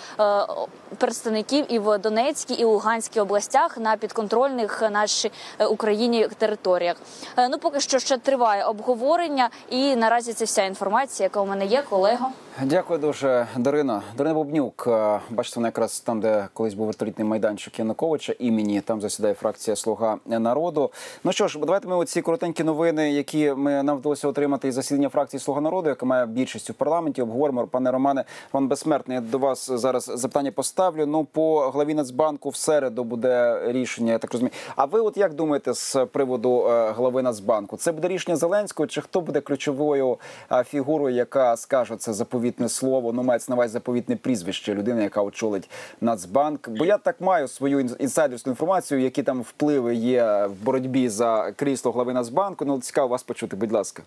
представників 0.99 1.65
і 1.69 1.79
в 1.79 1.99
Донецькій 1.99 2.55
і 2.55 2.65
Луганській 2.65 3.21
областях 3.21 3.79
на 3.79 3.97
підконтрольних 3.97 4.83
нашій 4.91 5.33
е, 5.59 5.67
Україні 5.67 6.29
територіях. 6.38 6.97
Ну 7.50 7.59
поки 7.59 7.81
що 7.81 7.99
ще 7.99 8.19
триває 8.19 8.65
обговорення, 8.65 9.49
і 9.71 9.97
наразі 9.97 10.33
це 10.33 10.45
вся 10.45 10.62
інформація, 10.62 11.25
яка 11.25 11.41
у 11.41 11.47
мене 11.47 11.67
є, 11.67 11.83
колего. 11.83 12.33
Дякую 12.65 12.99
дуже, 12.99 13.47
Дарина. 13.57 14.03
Дарина 14.17 14.35
Бобнюк. 14.35 14.85
е, 14.87 15.21
Бачите, 15.31 15.57
вона 15.57 15.69
якраз 15.69 16.01
там, 16.01 16.21
де 16.21 16.49
колись 16.53 16.75
був 16.75 16.87
вертолітний 16.87 17.29
майданчик 17.29 17.79
Януковича, 17.79 18.35
імені 18.39 18.81
там 18.81 19.01
засідає 19.01 19.35
фракція 19.35 19.77
Слуга 19.77 20.19
народу. 20.27 20.91
Ну 21.25 21.33
що 21.33 21.49
ж, 21.49 21.59
давайте 21.59 21.89
ми 21.89 21.97
оці 21.97 22.23
коротенькі 22.23 22.65
новини, 22.65 23.13
які 23.13 23.53
ми 23.53 23.83
нам 23.83 23.97
вдалося 23.97 24.29
отримати 24.29 24.69
із 24.69 24.75
засідання 24.75 25.09
фракції 25.09 25.41
Слуга 25.41 25.61
народу, 25.61 25.89
яка 25.89 26.07
має 26.07 26.27
більшість 26.27 26.71
у 26.71 26.75
парламенті. 26.75 27.23
Обговоримо. 27.23 27.67
Пане 27.67 27.91
Романе, 27.91 28.25
Роман 28.53 28.69
Безсмертний. 28.69 29.15
Я 29.15 29.21
до 29.21 29.39
вас 29.39 29.71
зараз 29.71 30.11
запитання 30.15 30.53
поставлю. 30.53 31.07
Ну 31.07 31.25
по 31.25 31.61
главі 31.61 31.95
Нацбанку 31.95 32.49
в 32.49 32.57
середу 32.57 33.05
буде 33.05 33.63
рішення. 33.67 34.13
Я 34.13 34.19
так 34.19 34.33
розумію. 34.33 34.53
А 34.77 34.85
ви, 34.85 35.01
от 35.01 35.17
як 35.17 35.35
думаєте, 35.35 35.73
з 35.75 36.07
приводу 36.13 36.67
е, 36.69 36.91
глави 36.93 37.23
Нацбанку? 37.23 37.77
Це 37.77 37.93
буде 37.93 38.09
рішення 38.09 38.37
Зеленського, 38.37 38.87
чи 38.87 39.01
хто 39.01 39.21
буде 39.21 39.41
ключовою 39.41 40.19
е, 40.53 40.65
фігурою, 40.65 41.17
яка 41.17 41.57
скаже 41.57 41.97
це 41.97 42.13
заповітне 42.47 42.69
слово? 42.69 43.12
Ну 43.12 43.23
мається 43.23 43.53
на 43.53 43.57
увазі 43.57 43.73
заповітне 43.73 44.17
прізвище 44.17 44.75
людини, 44.75 45.03
яка 45.03 45.23
очолить 45.23 45.71
Нацбанк? 46.00 46.69
Бо 46.69 46.85
я 46.85 46.99
так 46.99 47.21
маю 47.21 47.49
свою 47.49 47.81
ін- 47.81 47.97
інсайдерську 47.99 48.50
інформацію, 48.50 49.00
які 49.00 49.23
там 49.23 49.43
впливи 49.43 49.95
є 49.95 50.47
в 50.47 50.65
боротьбі 50.65 51.09
за 51.09 51.53
крісло 51.57 51.93
глави 51.93 52.12
Нацбанку. 52.12 52.65
Ну 52.65 52.81
цікаво 52.81 53.09
вас 53.09 53.23
почути, 53.23 53.57
будь 53.57 53.73
ласка. 53.73 54.03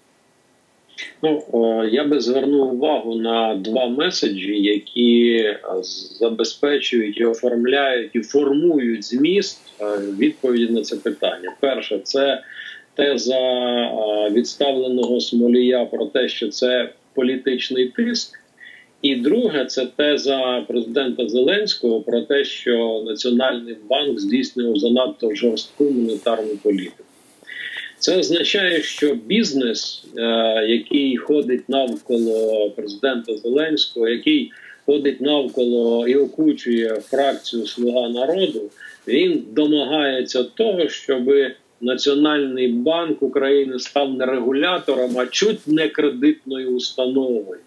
Ну, 1.21 1.43
я 1.91 2.03
би 2.03 2.19
звернув 2.19 2.73
увагу 2.73 3.15
на 3.15 3.55
два 3.55 3.87
меседжі, 3.87 4.61
які 4.61 5.45
забезпечують 6.19 7.17
і 7.17 7.25
оформляють 7.25 8.15
і 8.15 8.21
формують 8.21 9.05
зміст 9.05 9.61
відповіді 10.17 10.73
на 10.73 10.81
це 10.81 10.95
питання. 10.95 11.55
Перше, 11.59 11.99
це 12.03 12.43
теза 12.95 13.39
відставленого 14.31 15.19
Смолія 15.21 15.85
про 15.85 16.05
те, 16.05 16.29
що 16.29 16.47
це 16.49 16.89
політичний 17.19 17.87
тиск. 17.87 18.39
І 19.01 19.15
друге, 19.15 19.65
це 19.65 19.85
теза 19.85 20.65
президента 20.67 21.27
Зеленського 21.27 22.01
про 22.01 22.21
те, 22.21 22.43
що 22.43 23.03
Національний 23.05 23.75
банк 23.89 24.19
здійснював 24.19 24.77
занадто 24.77 25.35
жорстку 25.35 25.83
монетарну 25.83 26.57
політику. 26.63 27.03
Це 27.97 28.17
означає, 28.17 28.81
що 28.81 29.15
бізнес, 29.15 30.05
е, 30.17 30.21
який 30.67 31.17
ходить 31.17 31.69
навколо 31.69 32.69
президента 32.69 33.37
Зеленського, 33.37 34.07
який 34.07 34.51
ходить 34.85 35.21
навколо 35.21 36.07
і 36.07 36.15
окучує 36.15 36.89
фракцію 36.89 37.65
Слуга 37.65 38.09
народу, 38.09 38.61
він 39.07 39.43
домагається 39.51 40.43
того, 40.43 40.89
щоб 40.89 41.29
Національний 41.81 42.67
банк 42.67 43.23
України 43.23 43.79
став 43.79 44.13
не 44.13 44.25
регулятором, 44.25 45.17
а 45.17 45.25
чуть 45.25 45.67
не 45.67 45.87
кредитною 45.87 46.75
установою. 46.75 47.59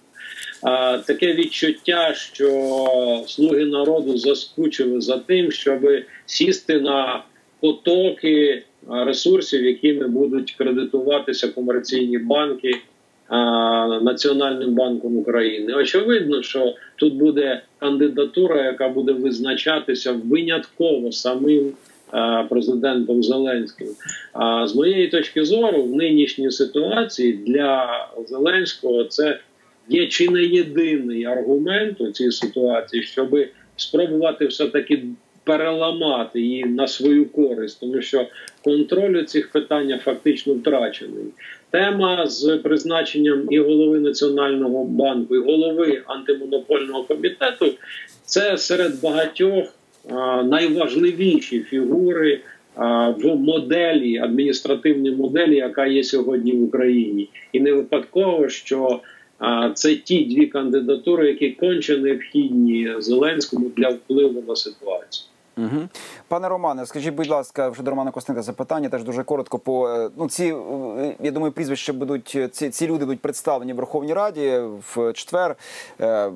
А, 0.62 0.98
таке 0.98 1.34
відчуття, 1.34 2.14
що 2.14 3.24
слуги 3.26 3.64
народу 3.64 4.18
заскучили 4.18 5.00
за 5.00 5.18
тим, 5.18 5.52
щоб 5.52 5.80
сісти 6.26 6.80
на 6.80 7.22
потоки 7.60 8.62
ресурсів, 8.90 9.64
якими 9.64 10.08
будуть 10.08 10.52
кредитуватися 10.52 11.48
комерційні 11.48 12.18
банки 12.18 12.72
а, 13.28 14.00
Національним 14.02 14.74
банком 14.74 15.16
України. 15.16 15.74
Очевидно, 15.74 16.42
що 16.42 16.74
тут 16.96 17.14
буде 17.14 17.62
кандидатура, 17.78 18.64
яка 18.64 18.88
буде 18.88 19.12
визначатися 19.12 20.12
винятково 20.12 21.12
самим 21.12 21.72
президентом 22.50 23.22
Зеленським. 23.22 23.88
А 24.32 24.66
з 24.66 24.74
моєї 24.74 25.08
точки 25.08 25.44
зору, 25.44 25.82
в 25.82 25.96
нинішній 25.96 26.50
ситуації 26.50 27.32
для 27.32 27.88
Зеленського 28.28 29.04
це 29.04 29.38
є 29.88 30.06
чи 30.06 30.28
не 30.28 30.42
єдиний 30.42 31.24
аргумент 31.24 32.00
у 32.00 32.10
цій 32.10 32.30
ситуації, 32.30 33.02
щоб 33.02 33.38
спробувати 33.76 34.46
все 34.46 34.66
таки 34.66 35.02
переламати 35.44 36.40
її 36.40 36.64
на 36.64 36.88
свою 36.88 37.26
користь, 37.26 37.80
тому 37.80 38.02
що 38.02 38.26
контроль 38.64 39.16
у 39.16 39.22
цих 39.22 39.50
питаннях 39.50 40.02
фактично 40.02 40.54
втрачений. 40.54 41.24
Тема 41.70 42.26
з 42.26 42.58
призначенням 42.58 43.46
і 43.50 43.58
голови 43.58 44.00
національного 44.00 44.84
банку, 44.84 45.36
і 45.36 45.38
голови 45.38 46.02
антимонопольного 46.06 47.04
комітету 47.04 47.66
це 48.24 48.58
серед 48.58 49.00
багатьох 49.00 49.74
найважливіші 50.44 51.60
фігури 51.60 52.40
в 53.16 53.36
моделі 53.36 54.18
адміністративній 54.18 55.10
моделі, 55.10 55.56
яка 55.56 55.86
є 55.86 56.04
сьогодні 56.04 56.52
в 56.52 56.62
Україні, 56.62 57.28
і 57.52 57.60
не 57.60 57.72
випадково, 57.72 58.48
що 58.48 59.00
це 59.74 59.96
ті 59.96 60.24
дві 60.24 60.46
кандидатури, 60.46 61.28
які 61.28 61.50
конче 61.50 61.96
необхідні 61.96 62.94
Зеленському 62.98 63.70
для 63.76 63.88
впливу 63.88 64.44
на 64.48 64.56
ситуацію. 64.56 65.31
Угу. 65.56 65.88
Пане 66.28 66.48
Романе, 66.48 66.86
скажіть, 66.86 67.14
будь 67.14 67.28
ласка, 67.28 67.68
вже 67.68 67.82
до 67.82 67.90
Романа 67.90 68.10
Костенка 68.10 68.42
запитання, 68.42 68.88
теж 68.88 69.04
дуже 69.04 69.24
коротко. 69.24 69.58
По 69.58 69.88
е, 69.88 70.10
ну 70.16 70.28
ці 70.28 70.44
е, 70.98 71.16
я 71.20 71.30
думаю, 71.30 71.52
прізвища 71.52 71.92
будуть 71.92 72.38
ці, 72.52 72.70
ці 72.70 72.86
люди 72.86 73.04
будуть 73.04 73.20
представлені 73.20 73.72
в 73.72 73.76
Верховній 73.76 74.14
Раді 74.14 74.60
в 74.94 75.12
четвер. 75.12 75.56
Е, 76.00 76.30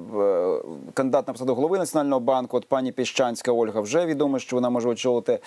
Кандидат 0.94 1.26
на 1.26 1.32
посаду 1.32 1.54
голови 1.54 1.78
національного 1.78 2.20
банку. 2.20 2.56
От 2.56 2.68
пані 2.68 2.92
Піщанська 2.92 3.52
Ольга 3.52 3.80
вже 3.80 4.06
відомо, 4.06 4.38
що 4.38 4.56
вона 4.56 4.70
може 4.70 4.88
очолити 4.88 5.38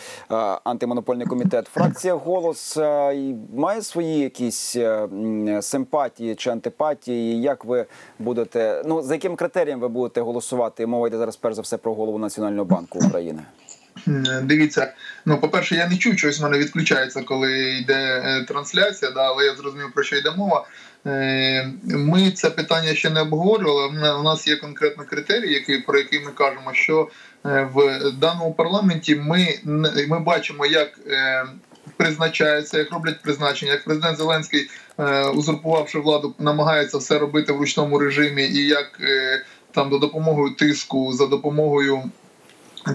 антимонопольний 0.63 1.27
комітет. 1.27 1.67
Фракція 1.67 2.13
голос 2.13 2.77
має 3.55 3.81
свої 3.81 4.19
якісь 4.19 4.77
симпатії 5.61 6.35
чи 6.35 6.49
антипатії. 6.49 7.41
Як 7.41 7.65
ви 7.65 7.85
будете? 8.19 8.83
Ну 8.85 9.01
за 9.01 9.13
яким 9.13 9.35
критерієм 9.35 9.79
ви 9.79 9.88
будете 9.88 10.21
голосувати? 10.21 10.88
Мова 10.88 11.07
йде 11.07 11.17
зараз 11.17 11.35
перш 11.35 11.55
за 11.55 11.61
все 11.61 11.77
про 11.77 11.93
голову 11.93 12.17
Національного 12.17 12.65
банку 12.65 12.99
України. 12.99 13.41
М, 14.08 14.24
Дивіться, 14.44 14.94
ну 15.25 15.38
по-перше, 15.38 15.75
я 15.75 15.88
не 15.88 15.98
чую, 15.98 16.18
щось 16.18 16.39
в 16.39 16.44
мене 16.44 16.58
відключається, 16.58 17.24
коли 17.24 17.70
йде 17.70 18.22
е, 18.25 18.46
трансляція, 18.48 19.12
да, 19.12 19.24
але 19.27 19.46
я 19.46 19.56
зрозумів 19.56 19.91
про 19.94 20.03
що 20.03 20.15
йде 20.15 20.32
мова. 20.32 20.68
Е, 21.06 21.72
Ми 21.84 22.32
це 22.32 22.50
питання 22.50 22.96
ще 22.96 23.10
не 23.10 23.22
обговорювали. 23.22 24.13
У 24.20 24.24
нас 24.24 24.48
є 24.48 24.56
конкретно 24.56 25.03
критерії, 25.06 25.53
які 25.53 25.77
про 25.77 25.98
які 25.98 26.20
ми 26.20 26.32
кажемо, 26.32 26.74
що 26.74 27.10
е, 27.46 27.70
в 27.74 28.12
даному 28.12 28.53
парламенті 28.53 29.15
ми, 29.15 29.60
ми 30.08 30.20
бачимо, 30.20 30.65
як 30.65 30.89
е, 31.08 31.46
призначається, 31.98 32.77
як 32.77 32.91
роблять 32.91 33.22
призначення, 33.22 33.72
як 33.72 33.84
президент 33.84 34.18
Зеленський, 34.18 34.70
е, 35.00 35.24
узурпувавши 35.29 36.00
владу, 36.00 36.36
намагається 36.39 36.98
все 36.98 37.20
робити 37.20 37.53
в 37.53 37.58
ручному 37.58 38.00
режимі, 38.00 38.44
і 38.44 38.68
як 38.68 39.00
е, 39.01 39.44
там 39.72 39.89
до 39.89 39.98
допомогою 40.00 40.56
тиску 40.56 41.13
за 41.13 41.27
допомогою 41.27 42.03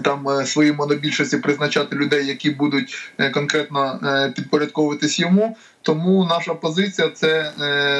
там 0.03 0.29
е, 0.29 0.45
свої 0.45 0.71
монобільшості 0.71 1.37
призначати 1.37 1.95
людей, 1.95 2.27
які 2.27 2.49
будуть 2.49 3.11
е, 3.17 3.29
конкретно 3.29 3.99
е, 4.03 4.33
підпорядковуватись 4.35 5.19
йому. 5.19 5.57
Тому 5.81 6.25
наша 6.29 6.53
позиція 6.53 7.09
це 7.09 7.51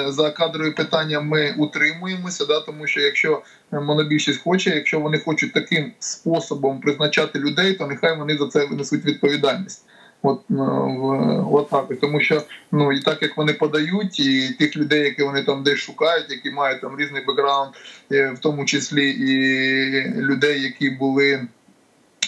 за 0.07 0.31
кадрові 0.31 0.71
питання. 0.71 1.21
Ми 1.21 1.53
утримуємося, 1.57 2.45
да, 2.45 2.59
тому 2.59 2.87
що 2.87 3.01
якщо 3.01 3.41
монобільшість 3.71 4.41
хоче, 4.41 4.69
якщо 4.69 4.99
вони 4.99 5.19
хочуть 5.19 5.53
таким 5.53 5.91
способом 5.99 6.79
призначати 6.81 7.39
людей, 7.39 7.73
то 7.73 7.87
нехай 7.87 8.17
вони 8.17 8.37
за 8.37 8.47
це 8.47 8.65
винесуть 8.65 9.05
відповідальність. 9.05 9.85
От, 10.21 10.41
е, 10.51 10.53
в- 10.53 11.53
от. 11.53 11.99
Тому 12.01 12.21
що 12.21 12.41
ну 12.71 12.91
і 12.91 12.99
так 12.99 13.21
як 13.21 13.37
вони 13.37 13.53
подають, 13.53 14.19
і 14.19 14.49
тих 14.59 14.77
людей, 14.77 15.03
які 15.03 15.23
вони 15.23 15.43
там 15.43 15.63
десь 15.63 15.79
шукають, 15.79 16.29
які 16.29 16.51
мають 16.51 16.81
там 16.81 16.99
різний 16.99 17.25
бекграунд, 17.25 17.73
в 18.09 18.37
тому 18.39 18.65
числі 18.65 19.09
і 19.09 20.21
людей, 20.21 20.61
які 20.61 20.89
були 20.89 21.47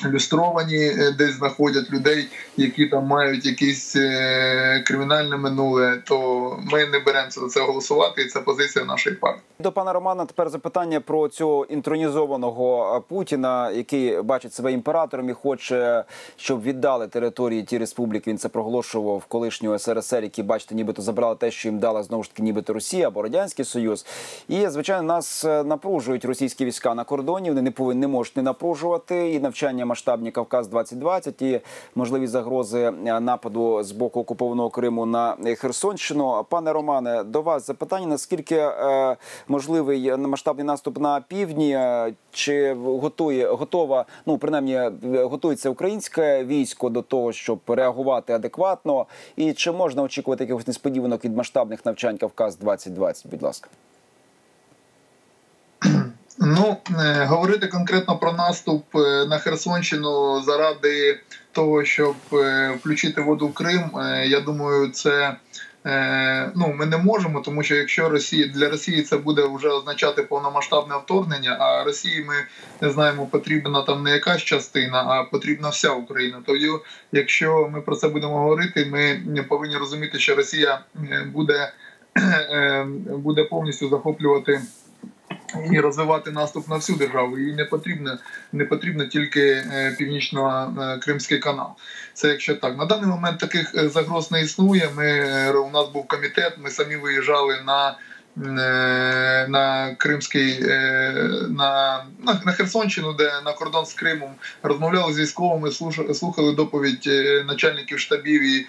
люстровані, 0.06 0.78
е, 0.78 1.12
десь 1.18 1.34
знаходять 1.34 1.92
людей, 1.92 2.28
які 2.58 2.86
там 2.86 3.06
мають 3.06 3.46
якісь 3.46 3.96
е, 3.96 4.84
кримінальне 4.88 5.38
минуле, 5.38 6.02
то 6.04 6.60
ми 6.72 6.86
не 6.86 7.00
беремося 7.00 7.42
за 7.42 7.48
це 7.48 7.62
голосувати, 7.62 8.22
і 8.22 8.26
це 8.26 8.40
позиція 8.40 8.86
нашої 8.86 9.16
партії. 9.16 9.47
До 9.60 9.72
пана 9.72 9.94
Романа 9.94 10.26
тепер 10.26 10.50
запитання 10.50 11.02
про 11.02 11.28
цього 11.28 11.66
інтронізованого 11.66 12.96
е, 12.96 13.02
Путіна, 13.08 13.72
який 13.72 14.22
бачить 14.22 14.54
себе 14.54 14.72
імператором 14.72 15.30
і 15.30 15.34
хоче, 15.34 16.04
щоб 16.36 16.62
віддали 16.62 17.08
території 17.08 17.64
ті 17.64 17.78
республіки. 17.78 18.30
Він 18.30 18.38
це 18.38 18.50
проголошував 18.50 19.26
колишнього 19.26 19.80
СРСР, 19.80 20.24
які 20.24 20.44
бачите, 20.44 20.76
нібито 20.76 21.02
забрали 21.02 21.36
те, 21.36 21.52
що 21.52 21.70
їм 21.70 21.80
дала 21.80 22.04
знову 22.04 22.24
ж 22.24 22.30
таки, 22.30 22.44
нібито 22.44 22.74
Росія 22.74 23.08
або 23.08 23.22
радянський 23.22 23.66
Союз. 23.66 24.06
І 24.48 24.68
звичайно, 24.68 25.04
нас 25.04 25.46
е, 25.46 25.64
напружують 25.64 26.26
російські 26.26 26.66
війська 26.66 26.96
на 26.96 27.04
кордоні. 27.04 27.50
Вони 27.50 27.62
не 27.62 27.72
повинні 27.72 28.02
не 28.02 28.08
можуть 28.08 28.38
не 28.38 28.44
напружувати 28.44 29.32
і 29.32 29.40
навчання 29.40 29.86
масштабні 29.86 30.32
Кавказ 30.32 30.68
2020 30.68 31.42
і 31.42 31.62
можливі 31.96 32.28
загрози 32.28 32.80
е, 32.80 33.20
нападу 33.20 33.84
з 33.84 33.92
боку 33.92 34.20
окупованого 34.20 34.70
Криму 34.70 35.06
на 35.06 35.38
Херсонщину. 35.58 36.46
Пане 36.50 36.74
Романе, 36.74 37.24
до 37.24 37.42
вас 37.42 37.68
запитання: 37.68 38.08
наскільки 38.08 38.56
можливий 39.50 40.18
масштабний 40.18 40.66
наступ 40.66 41.00
на 41.00 41.22
півдні? 41.22 41.72
Е, 41.72 42.14
Чи 42.32 42.74
готує 42.74 43.48
готова? 43.48 44.06
Ну 44.26 44.38
принаймні 44.38 44.74
е, 44.74 44.92
готується 45.24 45.70
українське 45.70 46.44
військо 46.44 46.90
до 46.90 47.02
того, 47.02 47.34
щоб 47.34 47.60
реагувати 47.68 48.34
адекватно, 48.34 49.06
і 49.36 49.54
чи 49.54 49.72
можна 49.72 50.02
очікувати 50.02 50.44
якихось 50.44 50.68
несподіванок 50.68 51.26
від 51.26 51.38
масштабних 51.38 51.86
навчань 51.86 52.18
Кавказ 52.18 52.58
2020 52.58 53.28
Будь 53.32 53.42
ласка. 53.42 53.70
Ну, 56.40 56.78
е, 57.00 57.26
говорити 57.26 57.68
конкретно 57.68 58.18
про 58.18 58.34
наступ 58.34 58.96
е, 58.96 59.26
на 59.26 59.38
Херсонщину 59.40 60.42
заради 60.42 61.20
того, 61.58 61.86
щоб 61.86 62.16
е, 62.34 62.72
включити 62.80 63.22
воду 63.22 63.48
в 63.48 63.54
Крим, 63.54 63.98
е, 63.98 64.28
я 64.28 64.40
думаю, 64.40 64.90
це 64.90 65.10
е, 65.20 65.38
ну, 66.56 66.74
ми 66.78 66.86
не 66.86 66.98
можемо, 66.98 67.42
тому 67.42 67.64
що 67.64 67.76
якщо 67.76 68.10
Росія 68.10 68.48
для 68.48 68.70
Росії 68.70 69.02
це 69.02 69.18
буде 69.18 69.48
вже 69.56 69.70
означати 69.70 70.24
повномасштабне 70.24 70.96
вторгнення, 70.98 71.58
а 71.60 71.84
Росії 71.84 72.26
ми 72.28 72.34
не 72.82 72.90
знаємо, 72.90 73.26
потрібна 73.26 73.82
там 73.82 74.04
не 74.04 74.12
якась 74.12 74.42
частина, 74.42 75.04
а 75.04 75.24
потрібна 75.24 75.70
вся 75.70 75.92
Україна. 75.92 76.42
Тоді, 76.46 76.70
якщо 77.12 77.70
ми 77.74 77.82
про 77.82 77.96
це 77.96 78.08
будемо 78.10 78.38
говорити, 78.38 78.86
ми 78.86 79.44
повинні 79.44 79.78
розуміти, 79.78 80.20
що 80.20 80.36
Росія 80.36 80.80
е, 80.96 81.28
буде, 81.34 81.72
е, 82.18 82.88
буде 83.08 83.44
повністю 83.44 83.90
захоплювати 83.90 84.62
і 85.72 85.80
розвивати 85.80 86.32
наступ 86.32 86.70
на 86.70 86.76
всю 86.76 86.98
державу. 86.98 87.40
Їй 87.40 87.54
не 87.54 87.66
потрібно 87.66 88.18
не 88.52 88.66
потрібно 88.66 89.06
тільки 89.06 89.42
е, 89.42 89.96
північно-кримський 89.98 91.40
канал. 91.40 91.70
Це 92.14 92.28
якщо 92.28 92.56
так. 92.56 92.78
На 92.78 92.86
даний 92.86 93.10
момент 93.10 93.40
таких 93.40 93.76
е, 93.76 93.90
загроз 93.90 94.32
не 94.32 94.42
існує. 94.42 94.90
Ми 94.96 95.08
е, 95.08 95.52
у 95.52 95.70
нас 95.70 95.90
був 95.90 96.08
комітет, 96.08 96.54
ми 96.58 96.70
самі 96.70 96.96
виїжджали 96.96 97.56
на. 97.66 97.98
Е, 98.46 99.48
На 99.50 99.96
Кримський 99.98 100.60
е, 100.62 101.14
на, 101.50 102.04
на, 102.24 102.42
на 102.46 102.52
Херсонщину, 102.52 103.14
де 103.14 103.32
на 103.46 103.54
кордон 103.54 103.86
з 103.86 103.94
Кримом 103.94 104.30
розмовляли 104.64 105.14
з 105.14 105.20
військовими, 105.20 105.72
слухали 106.14 106.56
доповідь 106.56 107.04
е, 107.08 107.44
начальників 107.48 108.00
штабів 108.00 108.42
і 108.42 108.68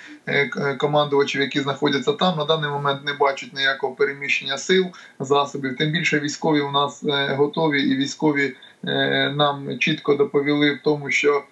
командувачів, 0.78 1.40
які 1.40 1.60
знаходяться 1.60 2.12
там. 2.12 2.38
На 2.38 2.44
даний 2.44 2.70
момент 2.70 3.04
не 3.04 3.12
бачать 3.12 3.54
ніякого 3.54 3.94
переміщення 3.94 4.58
сил, 4.58 4.86
засобів. 5.20 5.76
Тим 5.76 5.90
більше 5.90 6.20
військові 6.20 6.60
у 6.60 6.70
нас 6.70 7.04
готові, 7.30 7.82
і 7.82 7.96
військові 7.96 8.56
нам 9.34 9.78
чітко 9.78 10.14
доповіли 10.14 10.74
в 10.74 10.78
тому, 10.82 11.10
що 11.10 11.44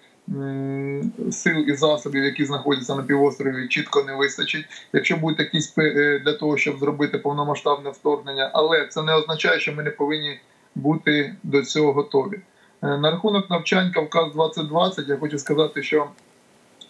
сил 1.31 1.65
і 1.69 1.75
засобів, 1.75 2.25
які 2.25 2.45
знаходяться 2.45 2.95
на 2.95 3.03
півострові, 3.03 3.69
чітко 3.69 4.05
не 4.05 4.15
вистачить. 4.15 4.67
Якщо 4.93 5.17
будуть 5.17 5.39
якісь 5.39 5.75
е, 5.79 6.21
для 6.25 6.33
того, 6.33 6.57
щоб 6.57 6.79
зробити 6.79 7.19
повномасштабне 7.19 7.91
вторгнення, 7.91 8.51
але 8.53 8.87
це 8.87 9.03
не 9.03 9.15
означає, 9.15 9.61
що 9.61 9.73
ми 9.73 9.83
не 9.83 9.91
повинні 9.91 10.41
бути 10.75 11.35
до 11.43 11.63
цього 11.63 11.93
готові. 11.93 12.41
Е, 12.83 12.99
На 12.99 13.11
рахунок 13.11 13.51
навчань 13.51 13.93
Кавказ 13.93 14.33
2020 14.35 15.09
я 15.09 15.17
хочу 15.17 15.39
сказати, 15.39 15.83
що 15.83 16.07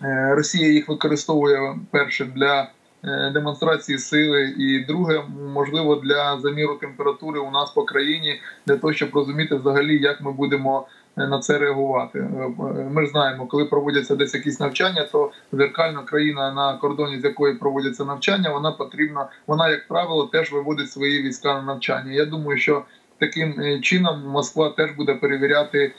е, 0.03 0.35
Росія 0.37 0.69
їх 0.69 0.89
використовує 0.89 1.79
перше 1.91 2.25
для 2.25 2.71
е, 3.05 3.31
демонстрації 3.35 3.99
сили, 3.99 4.55
і 4.59 4.85
друге, 4.85 5.23
можливо, 5.55 5.97
для 5.97 6.41
заміру 6.41 6.75
температури 6.75 7.41
у 7.41 7.51
нас 7.51 7.71
по 7.71 7.85
країні, 7.85 8.41
для 8.67 8.77
того, 8.77 8.93
щоб 8.93 9.15
розуміти 9.15 9.55
взагалі, 9.55 10.03
як 10.03 10.21
ми 10.21 10.33
будемо 10.33 10.87
е, 10.89 10.96
на 11.17 11.39
це 11.39 11.59
реагувати. 11.59 12.19
Е, 12.19 12.23
е, 12.23 12.89
Ми 12.91 13.05
ж 13.05 13.11
знаємо, 13.11 13.47
коли 13.47 13.65
проводяться 13.65 14.17
десь 14.17 14.35
якісь 14.35 14.61
навчання, 14.61 15.09
то 15.13 15.33
зеркальна 15.53 16.03
країна, 16.03 16.53
на 16.53 16.79
кордоні 16.79 17.21
з 17.21 17.25
якої 17.25 17.55
проводяться 17.55 18.05
навчання, 18.05 18.51
вона 18.51 18.73
потрібна, 18.73 19.29
вона, 19.47 19.69
як 19.69 19.89
правило, 19.89 20.27
теж 20.27 20.53
виводить 20.53 20.91
свої 20.91 21.23
війська 21.23 21.55
на 21.55 21.63
навчання. 21.63 22.13
Я 22.13 22.25
думаю, 22.25 22.59
що 22.59 22.85
таким 23.19 23.61
е, 23.61 23.81
чином 23.81 24.23
Москва 24.27 24.71
теж 24.71 24.91
буде 24.93 25.15
перевіряти, 25.15 25.93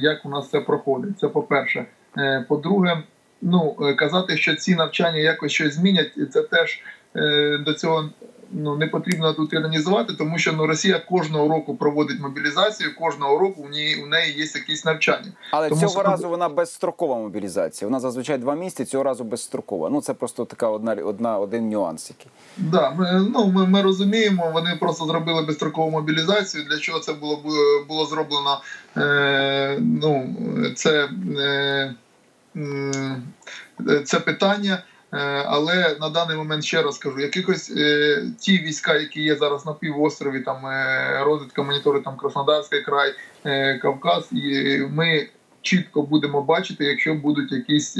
як 0.00 0.26
у 0.26 0.28
нас 0.28 0.50
це 0.50 0.60
проходить. 0.60 1.18
Це 1.18 1.28
по-перше. 1.28 1.84
Е, 2.18 2.44
По-друге, 2.48 3.02
ну 3.42 3.76
казати, 3.96 4.36
що 4.36 4.54
ці 4.54 4.74
навчання 4.74 5.18
якось 5.18 5.52
щось 5.52 5.74
змінять, 5.74 6.32
це 6.32 6.42
теж 6.42 6.82
до 7.60 7.74
цього 7.74 8.10
ну 8.52 8.76
не 8.76 8.86
потрібно 8.86 9.32
тут 9.32 9.52
іронізувати, 9.52 10.12
тому 10.18 10.38
що 10.38 10.52
ну 10.52 10.66
Росія 10.66 10.98
кожного 10.98 11.48
року 11.48 11.76
проводить 11.76 12.20
мобілізацію, 12.20 12.94
кожного 12.98 13.38
року 13.38 13.62
у 13.66 13.68
неї 13.68 14.02
у 14.02 14.06
неї 14.06 14.32
є 14.38 14.44
якісь 14.54 14.84
навчання. 14.84 15.32
Але 15.50 15.68
Тому 15.68 15.80
цього 15.80 15.92
що- 15.92 16.02
разу 16.02 16.28
вона 16.28 16.48
безстрокова 16.48 17.16
мобілізація. 17.18 17.88
Вона 17.88 18.00
зазвичай 18.00 18.38
два 18.38 18.54
місяці, 18.54 18.84
цього 18.84 19.04
разу 19.04 19.24
безстрокова. 19.24 19.90
Ну 19.90 20.00
це 20.00 20.14
просто 20.14 20.44
така 20.44 20.68
одна 20.68 20.92
одна 20.94 21.38
один 21.38 21.68
нюанс. 21.68 22.10
Який. 22.18 22.32
Да, 22.56 22.90
ми, 22.90 23.26
ну, 23.34 23.46
ми, 23.46 23.66
ми 23.66 23.82
розуміємо, 23.82 24.50
вони 24.54 24.76
просто 24.80 25.04
зробили 25.06 25.42
безстрокову 25.42 25.90
мобілізацію. 25.90 26.64
Для 26.64 26.78
чого 26.78 26.98
це 26.98 27.12
було 27.12 27.40
було 27.88 28.06
зроблено? 28.06 28.60
Е, 28.96 29.78
ну, 29.80 30.34
це, 30.76 31.08
е, 31.38 31.94
м, 32.56 33.22
це 34.04 34.20
питання. 34.20 34.82
Е, 35.14 35.44
Але 35.46 35.96
на 36.00 36.08
даний 36.08 36.36
момент 36.36 36.64
ще 36.64 36.82
раз 36.82 36.98
кажу, 36.98 37.20
якихось 37.20 37.72
е, 37.76 38.22
ті 38.40 38.58
війська, 38.58 38.94
які 38.94 39.22
є 39.22 39.36
зараз 39.36 39.66
на 39.66 39.72
півострові, 39.72 40.40
там 40.40 40.66
е, 40.66 41.20
розвідка 41.24 41.62
монітори, 41.62 42.00
там 42.00 42.16
Краснодарський 42.16 42.82
край, 42.82 43.14
Кавказ, 43.78 44.28
і 44.32 44.78
ми 44.90 45.28
чітко 45.62 46.02
будемо 46.02 46.42
бачити, 46.42 46.84
якщо 46.84 47.14
будуть 47.14 47.52
якісь 47.52 47.98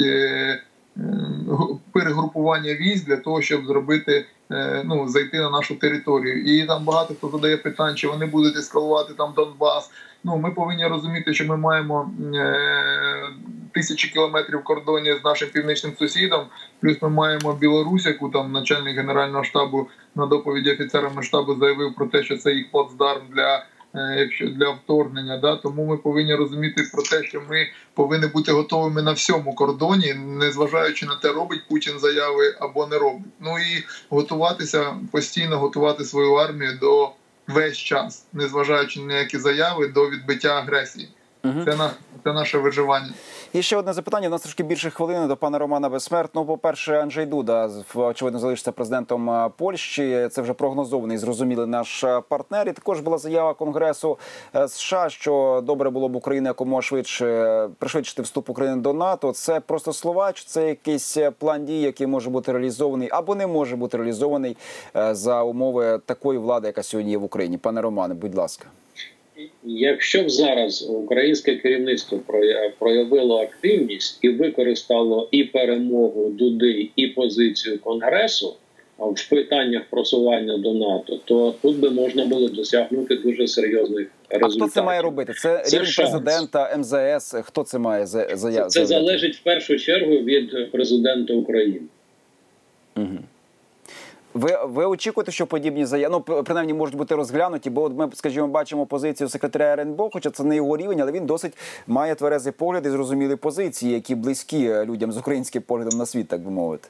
перегрупування 1.93 2.75
військ 2.75 3.07
для 3.07 3.17
того, 3.17 3.43
щоб 3.43 3.67
зробити 3.67 4.27
е, 4.53 4.83
ну 4.85 5.09
зайти 5.09 5.39
на 5.39 5.51
нашу 5.51 5.75
територію. 5.75 6.43
І 6.43 6.67
там 6.67 6.85
багато 6.85 7.15
хто 7.15 7.29
задає 7.29 7.57
питань, 7.57 7.95
чи 7.95 8.09
вони 8.09 8.27
будуть 8.27 8.57
ескалувати 8.57 9.15
там 9.15 9.33
Донбас. 9.37 9.91
Ну 10.25 10.37
ми 10.37 10.51
повинні 10.51 10.87
розуміти, 10.87 11.35
що 11.35 11.45
ми 11.45 11.57
маємо 11.57 12.11
е, 12.35 12.57
тисячі 13.73 14.09
кілометрів 14.09 14.65
кордонів 14.65 15.19
з 15.21 15.25
нашим 15.25 15.49
північним 15.49 15.93
сусідом. 15.99 16.47
Плюс 16.81 17.03
ми 17.03 17.09
маємо 17.09 17.53
Білорусь, 17.53 18.07
яку 18.07 18.29
там 18.29 18.53
начальник 18.53 18.97
генерального 18.97 19.45
штабу 19.45 19.89
на 20.15 20.27
доповіді 20.27 20.73
офіцерами 20.73 21.23
штабу 21.23 21.55
заявив 21.55 21.95
про 21.95 22.07
те, 22.07 22.23
що 22.23 22.37
це 22.37 22.53
їх 22.53 22.71
плацдарм 22.71 23.23
для. 23.31 23.65
Е, 23.95 24.17
Якщо 24.19 24.47
для 24.47 24.71
вторгнення, 24.71 25.39
да 25.39 25.57
тому 25.57 25.87
ми 25.87 25.97
повинні 25.97 26.35
розуміти 26.35 26.83
про 26.93 27.03
те, 27.03 27.25
що 27.25 27.43
ми 27.51 27.69
повинні 27.95 28.27
бути 28.27 28.53
готовими 28.53 29.03
на 29.03 29.13
всьому 29.13 29.55
кордоні, 29.55 30.15
незважаючи 30.15 31.07
на 31.07 31.17
те, 31.17 31.33
робить 31.33 31.69
Путін 31.69 31.99
заяви 31.99 32.57
або 32.61 32.87
не 32.87 32.99
робить. 32.99 33.33
Ну 33.41 33.59
і 33.59 33.85
готуватися 34.09 34.95
постійно 35.11 35.59
готувати 35.59 36.05
свою 36.05 36.33
армію 36.35 36.79
до 36.81 37.13
весь 37.49 37.77
час, 37.77 38.27
незважаючи 38.33 39.01
на 39.01 39.15
які 39.15 39.39
заяви 39.39 39.87
до 39.87 40.11
відбиття 40.11 40.49
агресії. 40.49 41.09
Це 41.65 41.77
на 41.77 41.91
це 42.25 42.33
наше 42.33 42.59
виживання. 42.59 43.11
І 43.53 43.63
ще 43.63 43.77
одне 43.77 43.93
запитання. 43.93 44.29
У 44.29 44.31
нас 44.31 44.43
трошки 44.43 44.63
більше 44.63 44.91
хвилини 44.91 45.27
до 45.27 45.37
пана 45.37 45.59
Романа 45.59 45.89
Безсмертного. 45.89 46.47
По-перше, 46.47 47.01
Анджей 47.01 47.27
Дуда 47.27 47.71
в- 47.95 47.99
очевидно 48.01 48.39
залишиться 48.41 48.73
президентом 48.73 49.51
Польщі. 49.57 50.29
Це 50.33 50.43
вже 50.43 50.53
прогнозований, 50.53 51.19
зрозумілий 51.19 51.67
наш 51.67 52.05
партнер. 52.29 52.69
І 52.69 52.73
також 52.73 53.01
була 53.01 53.19
заява 53.19 53.55
Конгресу 53.55 54.19
е, 54.57 54.69
США, 54.69 55.09
що 55.09 55.63
добре 55.67 55.91
було 55.91 56.09
б 56.09 56.17
Україна 56.17 56.49
якомога 56.51 56.83
швидше 56.83 57.27
е, 57.27 57.69
пришвидшити 57.79 58.23
вступ 58.23 58.51
України 58.51 58.77
до 58.77 58.93
НАТО. 58.93 59.33
Це 59.33 59.61
просто 59.61 59.93
слова, 59.93 60.33
чи 60.33 60.45
це 60.47 60.69
якийсь 60.69 61.17
е, 61.17 61.31
план 61.31 61.65
дій, 61.65 61.81
який 61.81 62.07
може 62.07 62.31
бути 62.31 62.53
реалізований 62.53 63.09
або 63.13 63.35
не 63.35 63.47
може 63.47 63.77
бути 63.77 63.97
реалізований 63.97 64.57
е, 64.97 65.15
за 65.15 65.43
умови 65.43 66.01
такої 66.07 66.39
влади, 66.39 66.67
яка 66.67 66.83
сьогодні 66.83 67.11
є 67.13 67.19
в 67.19 67.25
Україні. 67.25 67.59
Пане 67.59 67.81
Романе, 67.81 68.15
будь 68.15 68.35
ласка. 68.35 68.67
Якщо 69.65 70.23
б 70.23 70.31
зараз 70.31 70.91
українське 70.91 71.57
керівництво 71.57 72.21
проявило 72.79 73.43
активність 73.43 74.19
і 74.23 74.29
використало 74.29 75.29
і 75.31 75.45
перемогу 75.45 76.31
Дуди, 76.31 76.89
і 76.97 77.07
позицію 77.07 77.79
Конгресу 77.79 78.55
в 78.99 79.31
питаннях 79.31 79.83
просування 79.91 80.59
до 80.59 80.75
НАТО, 80.75 81.21
то 81.25 81.55
тут 81.63 81.77
би 81.79 81.91
можна 81.91 82.27
було 82.27 82.49
досягнути 82.49 83.17
дуже 83.17 83.49
серйозних 83.49 84.07
А 84.29 84.35
результатів. 84.35 84.63
хто 84.63 84.73
це 84.75 84.83
має 84.83 85.03
робити? 85.03 85.33
Це, 85.33 85.63
Це 85.65 85.77
рівень 85.77 85.91
шанс. 85.91 86.11
президента, 86.11 86.77
МЗС. 86.77 87.35
Хто 87.43 87.63
це 87.63 87.79
має 87.79 88.07
за 88.07 88.25
Це, 88.37 88.67
це 88.69 88.87
залежить 88.87 89.37
в 89.37 89.43
першу 89.43 89.79
чергу 89.79 90.13
від 90.17 90.71
президента 90.73 91.35
України. 91.35 91.81
Ви, 94.35 94.59
ви 94.65 94.85
очікуєте, 94.85 95.33
що 95.33 95.47
подібні 95.47 95.85
заяви, 95.85 96.23
ну, 96.29 96.43
принаймні 96.45 96.75
можуть 96.75 96.97
бути 96.97 97.15
розглянуті, 97.15 97.71
бо 97.71 97.83
от 97.83 97.93
ми, 97.97 98.09
скажімо, 98.15 98.49
бачимо 98.49 98.87
позицію 98.87 99.29
секретаря 99.29 99.73
РНБО, 99.73 100.11
хоча 100.13 100.31
це 100.31 100.45
не 100.45 100.57
його 100.57 100.77
рівень, 100.77 101.01
але 101.01 101.13
він 101.13 101.27
досить 101.27 101.53
має 101.87 102.15
тверезий 102.15 102.53
погляд 102.53 102.87
і 102.87 102.91
зрозумілі 102.91 103.37
позиції, 103.37 103.93
які 103.93 104.15
близькі 104.15 104.67
е, 104.67 104.85
людям 104.85 105.13
з 105.13 105.17
українським 105.17 105.63
поглядом 105.63 105.99
на 105.99 106.07
світ, 106.07 106.29
так 106.29 106.41
би 106.41 106.51
мовити. 106.51 106.89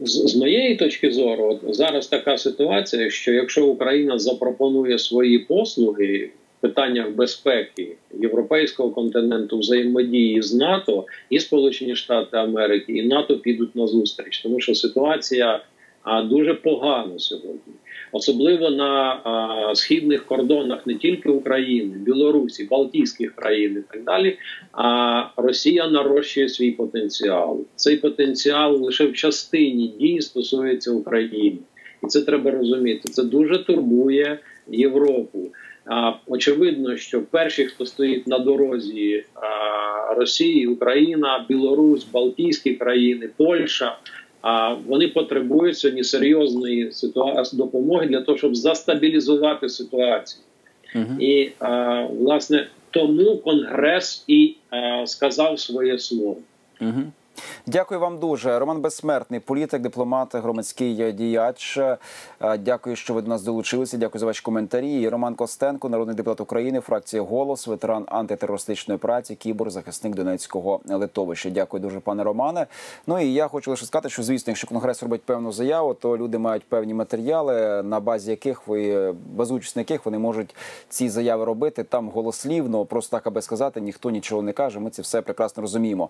З, 0.00 0.12
з 0.12 0.36
моєї 0.36 0.76
точки 0.76 1.10
зору, 1.10 1.60
зараз 1.68 2.06
така 2.06 2.38
ситуація, 2.38 3.10
що 3.10 3.32
якщо 3.32 3.66
Україна 3.66 4.18
запропонує 4.18 4.98
свої 4.98 5.38
послуги 5.38 6.30
в 6.58 6.60
питаннях 6.60 7.10
безпеки 7.10 7.96
європейського 8.20 8.90
континенту, 8.90 9.58
взаємодії 9.58 10.42
з 10.42 10.54
НАТО 10.54 11.04
і 11.30 11.40
Сполучені 11.40 11.96
Штати 11.96 12.36
Америки, 12.36 12.92
і 12.92 13.02
НАТО 13.02 13.38
підуть 13.38 13.76
на 13.76 13.86
зустріч, 13.86 14.40
тому 14.40 14.60
що 14.60 14.74
ситуація 14.74 15.60
а, 16.04 16.22
дуже 16.22 16.54
погана 16.54 17.18
сьогодні. 17.18 17.74
Особливо 18.12 18.70
на 18.70 19.20
а, 19.24 19.74
східних 19.74 20.24
кордонах 20.24 20.86
не 20.86 20.94
тільки 20.94 21.28
України, 21.28 21.96
Білорусі, 21.98 22.64
Балтійських 22.64 23.34
країн 23.34 23.72
і 23.78 23.92
так 23.92 24.04
далі. 24.04 24.36
А 24.72 25.22
Росія 25.36 25.88
нарощує 25.88 26.48
свій 26.48 26.70
потенціал. 26.70 27.64
Цей 27.76 27.96
потенціал 27.96 28.82
лише 28.82 29.06
в 29.06 29.12
частині 29.12 29.94
дій 30.00 30.20
стосується 30.20 30.90
України, 30.92 31.58
і 32.04 32.06
це 32.06 32.22
треба 32.22 32.50
розуміти. 32.50 33.08
Це 33.08 33.22
дуже 33.22 33.58
турбує 33.58 34.38
Європу. 34.68 35.50
А, 35.86 36.12
очевидно, 36.26 36.96
що 36.96 37.22
перші, 37.22 37.64
хто 37.64 37.86
стоїть 37.86 38.26
на 38.26 38.38
дорозі 38.38 39.24
а, 39.34 40.14
Росії, 40.14 40.66
Україна, 40.66 41.44
Білорусь, 41.48 42.04
Балтійські 42.04 42.74
країни, 42.74 43.30
Польща. 43.36 43.98
А 44.44 44.74
вони 44.74 45.08
потребують 45.08 45.78
сьогодні 45.78 46.04
серйозної 46.04 46.92
ситуації 46.92 47.62
допомоги 47.62 48.06
для 48.06 48.20
того, 48.20 48.38
щоб 48.38 48.56
застабілізувати 48.56 49.68
ситуацію. 49.68 50.42
І 51.20 51.50
а, 51.58 52.02
власне 52.02 52.66
тому 52.90 53.36
Конгрес 53.36 54.24
і 54.26 54.54
а, 54.70 55.06
сказав 55.06 55.60
своє 55.60 55.98
слово. 55.98 56.36
Угу. 56.80 57.02
Дякую 57.66 58.00
вам 58.00 58.18
дуже. 58.18 58.58
Роман 58.58 58.80
Безсмертний, 58.80 59.40
політик, 59.40 59.82
дипломат, 59.82 60.34
громадський 60.34 61.12
діяч. 61.12 61.78
Е, 61.78 61.98
Дякую, 62.58 62.96
що 62.96 63.14
ви 63.14 63.22
до 63.22 63.28
нас 63.28 63.42
долучилися. 63.42 63.96
Дякую 63.96 64.20
за 64.20 64.26
ваші 64.26 64.42
коментарі. 64.42 65.00
І 65.00 65.08
Роман 65.08 65.34
Костенко, 65.34 65.88
народний 65.88 66.16
депутат 66.16 66.40
України, 66.40 66.80
фракція 66.80 67.22
Голос, 67.22 67.66
ветеран 67.66 68.04
антитерористичної 68.08 68.98
праці, 68.98 69.34
кібор, 69.34 69.70
захисник 69.70 70.14
Донецького 70.14 70.80
литовища. 70.88 71.50
Дякую 71.50 71.80
дуже, 71.82 72.00
пане 72.00 72.24
Романе. 72.24 72.66
Ну 73.06 73.20
і 73.20 73.32
я 73.32 73.48
хочу 73.48 73.70
лише 73.70 73.86
сказати, 73.86 74.08
що 74.08 74.22
звісно, 74.22 74.50
якщо 74.50 74.66
конгрес 74.66 75.02
робить 75.02 75.22
певну 75.22 75.52
заяву, 75.52 75.94
то 75.94 76.16
люди 76.16 76.38
мають 76.38 76.64
певні 76.68 76.94
матеріали, 76.94 77.82
на 77.82 78.00
базі 78.00 78.30
яких 78.30 78.68
ви 78.68 79.12
без 79.12 79.50
участі 79.50 79.80
яких 79.80 80.04
вони 80.06 80.18
можуть 80.18 80.54
ці 80.88 81.08
заяви 81.08 81.44
робити. 81.44 81.84
Там 81.84 82.08
голослівно, 82.08 82.84
просто 82.84 83.16
так 83.16 83.26
аби 83.26 83.42
сказати, 83.42 83.80
ніхто 83.80 84.10
нічого 84.10 84.42
не 84.42 84.52
каже. 84.52 84.80
Ми 84.80 84.90
це 84.90 85.02
все 85.02 85.22
прекрасно 85.22 85.60
розуміємо. 85.60 86.08